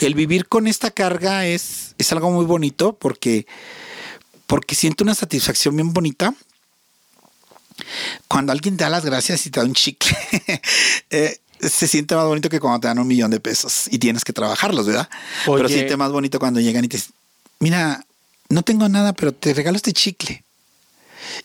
El 0.02 0.14
vivir 0.14 0.50
con 0.50 0.68
esta 0.68 0.92
carga 0.92 1.46
es, 1.46 1.96
es 1.98 2.12
algo 2.12 2.32
muy 2.32 2.46
bonito 2.46 2.98
porque 3.00 3.48
porque 4.48 4.76
siento 4.76 5.04
una 5.04 5.16
satisfacción 5.16 5.76
bien 5.76 5.94
bonita 5.94 6.34
cuando 8.28 8.52
alguien 8.52 8.78
te 8.78 8.84
da 8.84 8.90
las 8.90 9.06
gracias 9.06 9.46
y 9.46 9.50
te 9.50 9.60
da 9.60 9.66
un 9.66 9.74
chicle. 9.74 10.16
Eh, 11.10 11.38
se 11.60 11.88
siente 11.88 12.16
más 12.16 12.26
bonito 12.26 12.50
que 12.50 12.60
cuando 12.60 12.82
te 12.82 12.88
dan 12.88 13.00
un 13.00 13.08
millón 13.08 13.32
de 13.32 13.40
pesos 13.40 13.88
y 13.90 14.00
tienes 14.00 14.24
que 14.24 14.34
trabajarlos, 14.34 14.86
¿verdad? 14.86 15.10
Pero 15.46 15.70
siente 15.70 15.96
más 15.98 16.12
bonito 16.12 16.40
cuando 16.40 16.60
llegan 16.60 16.84
y 16.84 16.88
te 16.88 16.98
dicen, 16.98 17.14
mira, 17.60 18.06
no 18.50 18.62
tengo 18.64 18.90
nada, 18.90 19.14
pero 19.14 19.34
te 19.34 19.54
regalo 19.54 19.78
este 19.78 19.94
chicle 19.94 20.45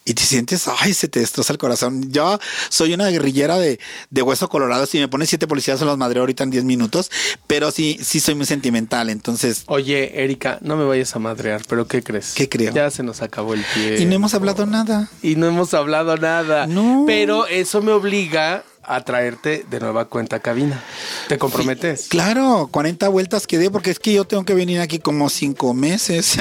y 0.04 0.14
te 0.14 0.22
sientes, 0.22 0.68
ay, 0.80 0.94
se 0.94 1.08
te 1.08 1.20
destroza 1.20 1.52
el 1.52 1.58
corazón. 1.58 2.10
Yo 2.10 2.38
soy 2.68 2.94
una 2.94 3.08
guerrillera 3.08 3.58
de, 3.58 3.78
hueso 4.22 4.48
colorado. 4.48 4.86
Si 4.86 4.98
me 4.98 5.08
pones 5.08 5.28
siete 5.28 5.46
policías, 5.46 5.78
se 5.78 5.84
los 5.84 5.98
madre 5.98 6.20
ahorita 6.20 6.44
en 6.44 6.50
diez 6.50 6.64
minutos, 6.64 7.10
pero 7.46 7.70
sí, 7.70 7.98
sí 8.02 8.20
soy 8.20 8.34
muy 8.34 8.46
sentimental. 8.46 9.10
Entonces. 9.10 9.64
Oye, 9.66 10.22
Erika, 10.22 10.58
no 10.62 10.76
me 10.76 10.84
vayas 10.84 11.14
a 11.16 11.18
madrear, 11.18 11.62
pero 11.68 11.86
¿qué 11.86 12.02
crees? 12.02 12.32
¿Qué 12.34 12.48
creo? 12.48 12.72
Ya 12.72 12.90
se 12.90 13.02
nos 13.02 13.22
acabó 13.22 13.54
el 13.54 13.64
pie. 13.74 14.00
Y 14.00 14.04
no 14.04 14.14
hemos 14.14 14.34
hablado 14.34 14.66
nada. 14.66 15.10
Y 15.22 15.36
no 15.36 15.46
hemos 15.46 15.74
hablado 15.74 16.16
nada. 16.16 16.66
No. 16.66 17.04
Pero 17.06 17.46
eso 17.46 17.82
me 17.82 17.92
obliga 17.92 18.64
a 18.90 19.04
traerte 19.04 19.64
de 19.70 19.80
nueva 19.80 20.06
cuenta 20.06 20.36
a 20.36 20.40
cabina. 20.40 20.82
¿Te 21.28 21.38
comprometes? 21.38 22.08
claro, 22.08 22.68
40 22.70 23.08
vueltas 23.08 23.46
quedé 23.46 23.70
porque 23.70 23.90
es 23.90 23.98
que 23.98 24.12
yo 24.12 24.24
tengo 24.24 24.44
que 24.44 24.54
venir 24.54 24.80
aquí 24.80 24.98
como 24.98 25.28
cinco 25.30 25.74
meses. 25.74 26.38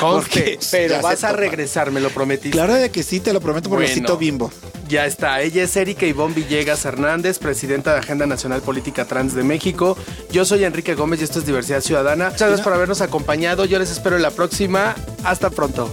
Conste, 0.00 0.58
pero 0.70 1.00
vas 1.00 1.22
a 1.22 1.32
regresar, 1.32 1.92
me 1.92 2.00
lo 2.00 2.10
prometiste. 2.10 2.50
Claro 2.50 2.74
de 2.74 2.90
que 2.90 3.02
sí, 3.02 3.20
te 3.20 3.32
lo 3.32 3.40
prometo 3.40 3.70
por 3.70 3.78
bueno, 3.78 4.16
bimbo. 4.16 4.50
Ya 4.88 5.06
está, 5.06 5.40
ella 5.40 5.62
es 5.62 5.76
Erika 5.76 6.06
Ivonne 6.06 6.34
Villegas 6.34 6.84
Hernández, 6.84 7.38
presidenta 7.38 7.92
de 7.92 8.00
Agenda 8.00 8.26
Nacional 8.26 8.62
Política 8.62 9.04
Trans 9.04 9.34
de 9.34 9.44
México. 9.44 9.96
Yo 10.30 10.44
soy 10.44 10.64
Enrique 10.64 10.94
Gómez 10.94 11.20
y 11.20 11.24
esto 11.24 11.38
es 11.38 11.46
Diversidad 11.46 11.80
Ciudadana. 11.80 12.26
Muchas 12.26 12.48
gracias 12.48 12.60
por 12.62 12.72
habernos 12.72 13.00
acompañado. 13.00 13.64
Yo 13.64 13.78
les 13.78 13.90
espero 13.90 14.16
en 14.16 14.22
la 14.22 14.30
próxima. 14.30 14.94
Hasta 15.24 15.50
pronto. 15.50 15.92